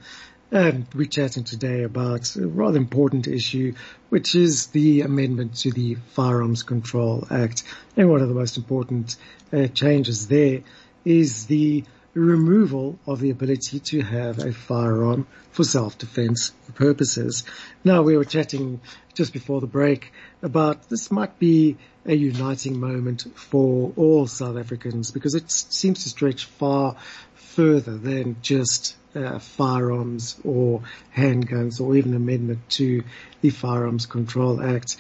And 0.52 0.88
we're 0.96 1.06
chatting 1.06 1.44
today 1.44 1.84
about 1.84 2.36
a 2.36 2.48
rather 2.48 2.78
important 2.78 3.28
issue, 3.28 3.76
which 4.10 4.34
is 4.34 4.68
the 4.68 5.02
amendment 5.02 5.58
to 5.58 5.72
the 5.72 5.94
Firearms 6.14 6.64
Control 6.64 7.28
Act. 7.30 7.64
And 7.96 8.10
one 8.10 8.22
of 8.22 8.30
the 8.30 8.34
most 8.34 8.58
important 8.58 9.16
uh, 9.54 9.68
changes 9.68 10.28
there 10.28 10.64
is 11.06 11.46
the 11.46 11.84
removal 12.16 12.98
of 13.06 13.20
the 13.20 13.30
ability 13.30 13.80
to 13.80 14.02
have 14.02 14.40
a 14.40 14.52
firearm 14.52 15.28
for 15.52 15.64
self-defense 15.64 16.52
purposes. 16.74 17.44
Now 17.84 18.02
we 18.02 18.18
were 18.18 18.26
chatting 18.26 18.82
just 19.14 19.34
before 19.34 19.62
the 19.62 19.68
break 19.68 20.12
about 20.42 20.90
this 20.90 21.12
might 21.12 21.38
be 21.38 21.78
a 22.08 22.16
uniting 22.16 22.80
moment 22.80 23.28
for 23.36 23.94
all 23.96 24.26
South 24.26 24.58
Africans 24.58 25.12
because 25.12 25.36
it 25.36 25.52
seems 25.52 26.02
to 26.04 26.10
stretch 26.10 26.46
far 26.46 26.96
further 27.36 27.96
than 27.96 28.38
just 28.42 28.96
uh, 29.16 29.40
firearms 29.40 30.40
or 30.44 30.82
handguns 31.16 31.82
or 31.82 31.96
even 31.96 32.14
amendment 32.14 32.70
to 32.70 33.04
the 33.42 33.50
Firearms 33.50 34.06
Control 34.06 34.62
Act. 34.62 34.98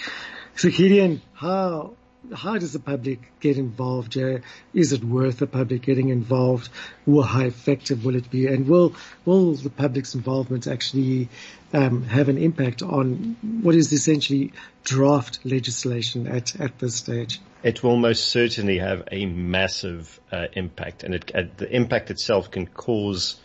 So 0.55 0.69
Gideon, 0.69 1.21
how 1.33 1.93
how 2.35 2.57
does 2.57 2.73
the 2.73 2.79
public 2.79 3.19
get 3.39 3.57
involved? 3.57 4.11
Jay? 4.11 4.41
Is 4.73 4.91
it 4.91 5.03
worth 5.03 5.39
the 5.39 5.47
public 5.47 5.83
getting 5.83 6.09
involved? 6.09 6.69
Well, 7.05 7.23
how 7.23 7.41
effective 7.41 8.03
will 8.03 8.15
it 8.15 8.29
be? 8.29 8.47
And 8.47 8.67
will 8.67 8.93
will 9.25 9.53
the 9.53 9.69
public's 9.69 10.15
involvement 10.15 10.67
actually 10.67 11.29
um, 11.73 12.03
have 12.03 12.29
an 12.29 12.37
impact 12.37 12.81
on 12.81 13.37
what 13.61 13.75
is 13.75 13.93
essentially 13.93 14.51
draft 14.83 15.39
legislation 15.45 16.27
at 16.27 16.59
at 16.59 16.77
this 16.79 16.95
stage? 16.95 17.39
It 17.63 17.83
will 17.83 17.97
most 17.97 18.29
certainly 18.29 18.79
have 18.79 19.07
a 19.11 19.25
massive 19.25 20.19
uh, 20.31 20.47
impact, 20.53 21.03
and 21.03 21.15
it, 21.15 21.31
uh, 21.35 21.43
the 21.57 21.73
impact 21.73 22.09
itself 22.09 22.51
can 22.51 22.67
cause 22.67 23.37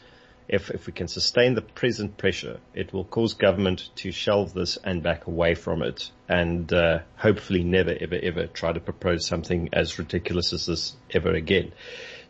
if, 0.49 0.71
if 0.71 0.87
we 0.87 0.93
can 0.93 1.09
sustain 1.09 1.55
the 1.55 1.63
present 1.63 2.17
pressure, 2.19 2.61
it 2.75 2.93
will 2.93 3.05
cause 3.05 3.35
government 3.35 3.91
to 3.97 4.13
shelve 4.13 4.53
this 4.53 4.77
and 4.85 5.03
back 5.03 5.27
away 5.27 5.55
from 5.55 5.83
it 5.83 6.11
and 6.29 6.73
uh, 6.73 7.01
hopefully 7.17 7.65
never, 7.65 7.97
ever, 7.99 8.19
ever 8.23 8.47
try 8.47 8.73
to 8.73 8.81
propose 8.81 9.27
something 9.27 9.71
as 9.73 9.99
ridiculous 9.99 10.53
as 10.53 10.67
this 10.67 10.97
ever 11.11 11.33
again. 11.33 11.73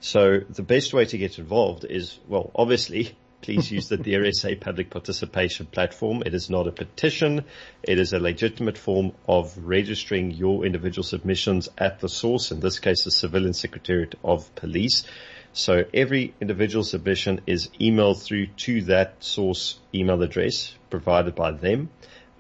So 0.01 0.41
the 0.49 0.63
best 0.63 0.93
way 0.93 1.07
to 1.07 1.19
get 1.19 1.39
involved 1.39 1.85
is, 1.89 2.19
well, 2.29 2.51
obviously, 2.55 3.17
please 3.41 3.71
use 3.71 3.89
the 3.89 3.99
DRSA 3.99 4.61
public 4.61 4.91
participation 4.91 5.67
platform. 5.67 6.23
It 6.25 6.35
is 6.35 6.51
not 6.51 6.69
a 6.69 6.73
petition. 6.73 7.45
It 7.83 7.99
is 7.99 8.13
a 8.13 8.19
legitimate 8.19 8.79
form 8.79 9.13
of 9.27 9.57
registering 9.59 10.31
your 10.31 10.65
individual 10.65 11.05
submissions 11.05 11.69
at 11.79 12.01
the 12.01 12.09
source, 12.09 12.51
in 12.51 12.61
this 12.61 12.79
case, 12.79 13.05
the 13.05 13.11
Civilian 13.11 13.55
Secretariat 13.55 14.15
of 14.23 14.55
Police. 14.55 15.05
So 15.57 15.85
every 15.95 16.35
individual 16.41 16.83
submission 16.83 17.41
is 17.47 17.69
emailed 17.81 18.21
through 18.21 18.49
to 18.67 18.83
that 18.83 19.23
source 19.23 19.79
email 19.95 20.21
address 20.21 20.75
provided 20.91 21.37
by 21.37 21.53
them. 21.53 21.91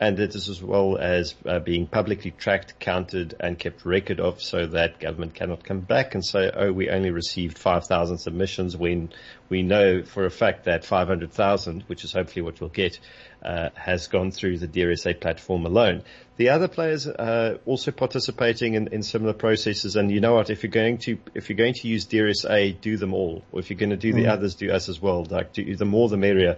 And 0.00 0.18
it 0.18 0.34
is 0.34 0.48
as 0.48 0.60
well 0.60 0.98
as 0.98 1.36
uh, 1.46 1.60
being 1.60 1.86
publicly 1.86 2.32
tracked, 2.32 2.80
counted 2.80 3.36
and 3.38 3.56
kept 3.56 3.86
record 3.86 4.18
of 4.18 4.42
so 4.42 4.66
that 4.66 4.98
government 4.98 5.34
cannot 5.34 5.62
come 5.62 5.78
back 5.78 6.16
and 6.16 6.24
say, 6.24 6.50
oh, 6.52 6.72
we 6.72 6.90
only 6.90 7.12
received 7.12 7.56
5,000 7.56 8.18
submissions 8.18 8.76
when 8.76 9.12
we 9.48 9.62
know 9.62 10.02
for 10.02 10.24
a 10.26 10.30
fact 10.30 10.64
that 10.64 10.84
500,000, 10.84 11.84
which 11.86 12.02
is 12.02 12.12
hopefully 12.12 12.42
what 12.42 12.60
we'll 12.60 12.68
get, 12.68 12.98
uh, 13.44 13.70
has 13.74 14.06
gone 14.08 14.30
through 14.30 14.58
the 14.58 14.68
DRSA 14.68 15.20
platform 15.20 15.66
alone. 15.66 16.02
The 16.36 16.48
other 16.48 16.66
players 16.66 17.06
are 17.06 17.58
also 17.64 17.92
participating 17.92 18.74
in, 18.74 18.88
in 18.88 19.04
similar 19.04 19.34
processes. 19.34 19.94
And 19.94 20.10
you 20.10 20.20
know 20.20 20.34
what? 20.34 20.50
If 20.50 20.64
you're 20.64 20.70
going 20.70 20.98
to, 20.98 21.18
if 21.32 21.48
you're 21.48 21.56
going 21.56 21.74
to 21.74 21.86
use 21.86 22.06
DRSA, 22.06 22.80
do 22.80 22.96
them 22.96 23.14
all. 23.14 23.44
Or 23.52 23.60
if 23.60 23.70
you're 23.70 23.78
going 23.78 23.90
to 23.90 23.96
do 23.96 24.12
mm. 24.12 24.16
the 24.16 24.26
others, 24.26 24.56
do 24.56 24.72
us 24.72 24.88
as 24.88 25.00
well. 25.00 25.24
Like 25.24 25.52
do, 25.52 25.76
the 25.76 25.84
more 25.84 26.08
the 26.08 26.16
merrier. 26.16 26.56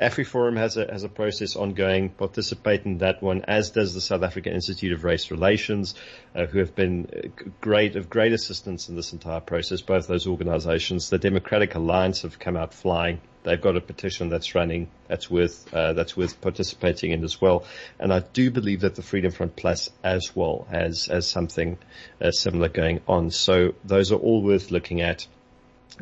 AfriForum 0.00 0.56
has 0.58 0.76
a, 0.76 0.86
has 0.92 1.02
a 1.02 1.08
process 1.08 1.56
ongoing. 1.56 2.10
Participate 2.10 2.84
in 2.84 2.98
that 2.98 3.20
one, 3.20 3.44
as 3.48 3.70
does 3.70 3.94
the 3.94 4.00
South 4.00 4.22
African 4.22 4.52
Institute 4.52 4.92
of 4.92 5.02
Race 5.02 5.32
Relations, 5.32 5.96
uh, 6.36 6.46
who 6.46 6.60
have 6.60 6.76
been 6.76 7.08
uh, 7.12 7.28
great, 7.60 7.96
of 7.96 8.08
great 8.08 8.32
assistance 8.32 8.88
in 8.88 8.94
this 8.94 9.12
entire 9.12 9.40
process. 9.40 9.80
Both 9.80 10.06
those 10.06 10.28
organizations. 10.28 11.10
The 11.10 11.18
Democratic 11.18 11.74
Alliance 11.74 12.22
have 12.22 12.38
come 12.38 12.56
out 12.56 12.72
flying 12.72 13.20
they've 13.46 13.60
got 13.60 13.76
a 13.76 13.80
petition 13.80 14.28
that's 14.28 14.54
running 14.56 14.88
that's 15.06 15.30
worth 15.30 15.72
uh, 15.72 15.92
that's 15.92 16.16
worth 16.16 16.40
participating 16.40 17.12
in 17.12 17.24
as 17.24 17.40
well. 17.40 17.64
And 17.98 18.12
I 18.12 18.18
do 18.18 18.50
believe 18.50 18.80
that 18.80 18.96
the 18.96 19.02
Freedom 19.02 19.30
Front 19.30 19.56
Plus 19.56 19.88
as 20.02 20.34
well 20.34 20.66
has 20.70 21.06
has 21.06 21.26
something 21.26 21.78
uh, 22.20 22.32
similar 22.32 22.68
going 22.68 23.00
on. 23.08 23.30
So 23.30 23.74
those 23.84 24.12
are 24.12 24.18
all 24.18 24.42
worth 24.42 24.70
looking 24.70 25.00
at. 25.00 25.26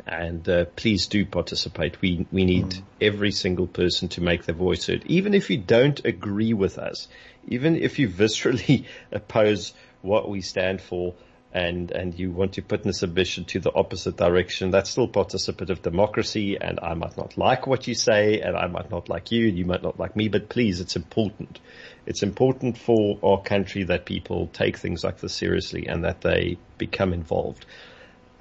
And 0.05 0.49
uh, 0.49 0.65
please 0.75 1.07
do 1.07 1.25
participate. 1.25 2.01
We 2.01 2.25
we 2.31 2.43
need 2.43 2.65
mm. 2.65 2.81
every 2.99 3.31
single 3.31 3.67
person 3.67 4.09
to 4.09 4.21
make 4.21 4.43
their 4.43 4.55
voice 4.55 4.87
heard, 4.87 5.05
even 5.05 5.33
if 5.33 5.49
you 5.49 5.57
don't 5.57 6.03
agree 6.03 6.53
with 6.53 6.77
us, 6.77 7.07
even 7.47 7.77
if 7.77 7.99
you 7.99 8.09
viscerally 8.09 8.85
oppose 9.11 9.73
what 10.01 10.27
we 10.27 10.41
stand 10.41 10.81
for 10.81 11.13
and, 11.55 11.89
and 11.91 12.19
you 12.19 12.31
want 12.31 12.55
to 12.55 12.61
put 12.61 12.83
in 12.83 12.89
a 12.89 12.93
submission 12.93 13.45
to 13.45 13.61
the 13.61 13.73
opposite 13.73 14.17
direction, 14.17 14.71
that's 14.71 14.89
still 14.89 15.07
participative 15.07 15.81
democracy 15.81 16.57
and 16.59 16.81
I 16.83 16.95
might 16.95 17.15
not 17.15 17.37
like 17.37 17.65
what 17.65 17.87
you 17.87 17.95
say 17.95 18.41
and 18.41 18.57
I 18.57 18.67
might 18.67 18.91
not 18.91 19.07
like 19.07 19.31
you 19.31 19.47
and 19.47 19.57
you 19.57 19.63
might 19.63 19.81
not 19.81 19.97
like 19.97 20.17
me, 20.17 20.27
but 20.27 20.49
please, 20.49 20.81
it's 20.81 20.97
important. 20.97 21.61
It's 22.05 22.23
important 22.23 22.77
for 22.77 23.17
our 23.23 23.41
country 23.41 23.85
that 23.85 24.05
people 24.05 24.47
take 24.47 24.77
things 24.77 25.01
like 25.05 25.21
this 25.21 25.33
seriously 25.33 25.87
and 25.87 26.03
that 26.03 26.19
they 26.19 26.57
become 26.77 27.13
involved. 27.13 27.65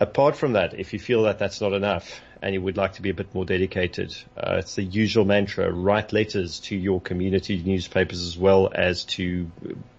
Apart 0.00 0.34
from 0.34 0.54
that, 0.54 0.74
if 0.74 0.92
you 0.92 0.98
feel 0.98 1.22
that 1.22 1.38
that's 1.38 1.60
not 1.60 1.72
enough 1.72 2.20
and 2.42 2.52
you 2.52 2.60
would 2.60 2.76
like 2.76 2.94
to 2.94 3.02
be 3.02 3.10
a 3.10 3.14
bit 3.14 3.32
more 3.32 3.44
dedicated, 3.44 4.12
uh, 4.36 4.56
it's 4.58 4.74
the 4.74 4.82
usual 4.82 5.24
mantra, 5.24 5.70
write 5.70 6.12
letters 6.12 6.58
to 6.60 6.76
your 6.76 7.00
community 7.00 7.62
newspapers 7.62 8.20
as 8.20 8.36
well 8.36 8.72
as 8.74 9.04
to 9.04 9.52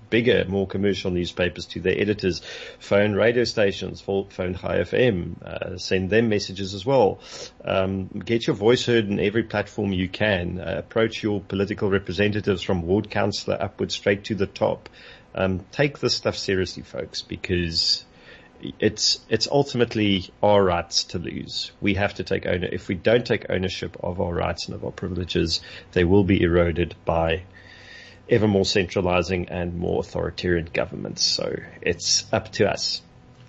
bigger, 0.09 0.45
more 0.47 0.67
commercial 0.67 1.11
newspapers 1.11 1.65
to 1.67 1.79
their 1.79 1.99
editors, 1.99 2.41
phone 2.79 3.13
radio 3.13 3.43
stations, 3.43 4.01
phone 4.01 4.29
Chai 4.29 4.79
FM, 4.79 5.41
uh, 5.41 5.77
send 5.77 6.09
them 6.09 6.29
messages 6.29 6.73
as 6.73 6.85
well. 6.85 7.19
Um, 7.63 8.07
get 8.07 8.47
your 8.47 8.55
voice 8.55 8.85
heard 8.85 9.07
in 9.07 9.19
every 9.19 9.43
platform 9.43 9.91
you 9.91 10.09
can. 10.09 10.59
Uh, 10.59 10.75
approach 10.77 11.23
your 11.23 11.41
political 11.41 11.89
representatives 11.89 12.61
from 12.61 12.81
ward 12.83 13.09
councillor 13.09 13.57
upwards 13.59 13.95
straight 13.95 14.25
to 14.25 14.35
the 14.35 14.47
top. 14.47 14.89
Um, 15.33 15.65
take 15.71 15.99
this 15.99 16.15
stuff 16.15 16.37
seriously, 16.37 16.83
folks, 16.83 17.21
because 17.21 18.05
it's 18.79 19.19
it's 19.29 19.47
ultimately 19.47 20.29
our 20.41 20.63
rights 20.63 21.05
to 21.05 21.19
lose. 21.19 21.71
We 21.81 21.95
have 21.95 22.15
to 22.15 22.23
take 22.23 22.45
owner. 22.45 22.67
If 22.71 22.87
we 22.87 22.95
don't 22.95 23.25
take 23.25 23.47
ownership 23.49 23.97
of 24.01 24.21
our 24.21 24.33
rights 24.33 24.67
and 24.67 24.75
of 24.75 24.85
our 24.85 24.91
privileges, 24.91 25.61
they 25.91 26.03
will 26.03 26.23
be 26.23 26.41
eroded 26.41 26.95
by 27.05 27.43
ever 28.29 28.47
more 28.47 28.65
centralizing 28.65 29.49
and 29.49 29.77
more 29.77 29.99
authoritarian 29.99 30.69
governments. 30.73 31.23
So 31.23 31.55
it's 31.81 32.25
up 32.33 32.51
to 32.53 32.69
us. 32.69 33.01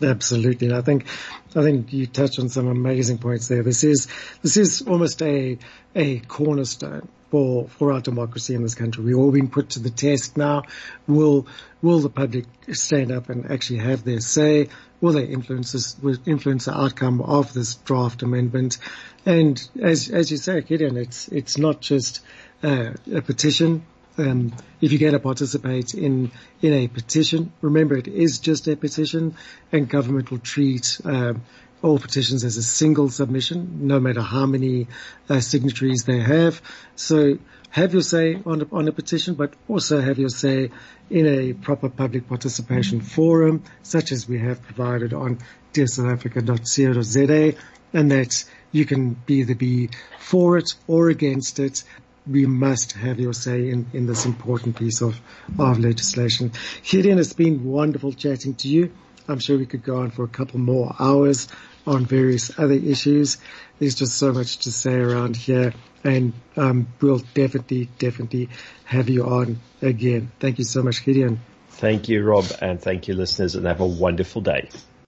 Absolutely. 0.02 0.72
I 0.72 0.82
think, 0.82 1.06
I 1.54 1.62
think 1.62 1.92
you 1.92 2.06
touched 2.06 2.38
on 2.38 2.48
some 2.48 2.66
amazing 2.66 3.18
points 3.18 3.48
there. 3.48 3.62
This 3.62 3.82
is, 3.82 4.08
this 4.42 4.56
is 4.56 4.82
almost 4.82 5.22
a, 5.22 5.58
a 5.94 6.18
cornerstone 6.20 7.08
for, 7.30 7.68
for 7.68 7.92
our 7.92 8.00
democracy 8.00 8.54
in 8.54 8.62
this 8.62 8.74
country. 8.74 9.04
We've 9.04 9.16
all 9.16 9.32
been 9.32 9.48
put 9.48 9.70
to 9.70 9.80
the 9.80 9.90
test 9.90 10.36
now. 10.36 10.64
Will, 11.06 11.46
will 11.80 12.00
the 12.00 12.10
public 12.10 12.44
stand 12.72 13.10
up 13.10 13.30
and 13.30 13.50
actually 13.50 13.78
have 13.78 14.04
their 14.04 14.20
say? 14.20 14.68
Will 15.00 15.12
they 15.12 15.24
influence 15.24 15.72
this, 15.72 15.96
influence 16.26 16.66
the 16.66 16.78
outcome 16.78 17.22
of 17.22 17.54
this 17.54 17.76
draft 17.76 18.22
amendment? 18.22 18.78
And 19.24 19.66
as, 19.80 20.10
as 20.10 20.30
you 20.30 20.36
say, 20.36 20.60
Gideon, 20.60 20.96
it's, 20.96 21.28
it's 21.28 21.56
not 21.56 21.80
just 21.80 22.20
uh, 22.62 22.92
a 23.12 23.22
petition 23.22 23.84
um, 24.18 24.52
if 24.80 24.92
you're 24.92 25.00
going 25.00 25.12
to 25.12 25.18
participate 25.18 25.94
in 25.94 26.30
in 26.62 26.72
a 26.72 26.88
petition, 26.88 27.52
remember 27.60 27.96
it 27.96 28.08
is 28.08 28.38
just 28.38 28.68
a 28.68 28.76
petition, 28.76 29.36
and 29.72 29.88
government 29.88 30.30
will 30.30 30.38
treat 30.38 31.00
um, 31.04 31.42
all 31.82 31.98
petitions 31.98 32.44
as 32.44 32.56
a 32.56 32.62
single 32.62 33.10
submission, 33.10 33.86
no 33.86 34.00
matter 34.00 34.22
how 34.22 34.46
many 34.46 34.88
uh, 35.28 35.40
signatories 35.40 36.04
they 36.04 36.18
have. 36.18 36.60
So 36.96 37.38
have 37.70 37.92
your 37.92 38.02
say 38.02 38.40
on 38.46 38.62
a, 38.62 38.66
on 38.72 38.88
a 38.88 38.92
petition, 38.92 39.34
but 39.34 39.54
also 39.68 40.00
have 40.00 40.18
your 40.18 40.30
say 40.30 40.70
in 41.10 41.26
a 41.26 41.52
proper 41.52 41.88
public 41.88 42.28
participation 42.28 43.00
forum, 43.00 43.62
such 43.82 44.12
as 44.12 44.28
we 44.28 44.38
have 44.38 44.62
provided 44.62 45.12
on 45.12 45.38
dearsouthafrica.co.za, 45.74 47.58
and 47.92 48.10
that 48.10 48.44
you 48.72 48.84
can 48.84 49.16
either 49.28 49.54
be 49.54 49.90
for 50.18 50.56
it 50.56 50.74
or 50.86 51.08
against 51.08 51.58
it, 51.58 51.84
we 52.30 52.46
must 52.46 52.92
have 52.92 53.20
your 53.20 53.32
say 53.32 53.68
in, 53.70 53.86
in 53.92 54.06
this 54.06 54.24
important 54.24 54.76
piece 54.76 55.00
of, 55.00 55.20
of 55.58 55.78
legislation. 55.78 56.52
Gideon, 56.84 57.18
it's 57.18 57.32
been 57.32 57.64
wonderful 57.64 58.12
chatting 58.12 58.54
to 58.56 58.68
you. 58.68 58.92
I'm 59.28 59.38
sure 59.38 59.58
we 59.58 59.66
could 59.66 59.82
go 59.82 59.98
on 59.98 60.10
for 60.10 60.24
a 60.24 60.28
couple 60.28 60.60
more 60.60 60.94
hours 60.98 61.48
on 61.86 62.04
various 62.04 62.58
other 62.58 62.74
issues. 62.74 63.38
There's 63.78 63.94
just 63.94 64.14
so 64.14 64.32
much 64.32 64.58
to 64.58 64.72
say 64.72 64.94
around 64.94 65.36
here 65.36 65.72
and 66.04 66.32
um, 66.56 66.88
we'll 67.00 67.22
definitely, 67.34 67.88
definitely 67.98 68.48
have 68.84 69.08
you 69.08 69.24
on 69.24 69.60
again. 69.82 70.30
Thank 70.38 70.58
you 70.58 70.64
so 70.64 70.82
much, 70.82 71.04
Gideon. 71.04 71.40
Thank 71.70 72.08
you, 72.08 72.22
Rob, 72.24 72.46
and 72.62 72.80
thank 72.80 73.08
you, 73.08 73.14
listeners, 73.14 73.54
and 73.54 73.66
have 73.66 73.80
a 73.80 73.86
wonderful 73.86 74.40
day. 74.40 74.70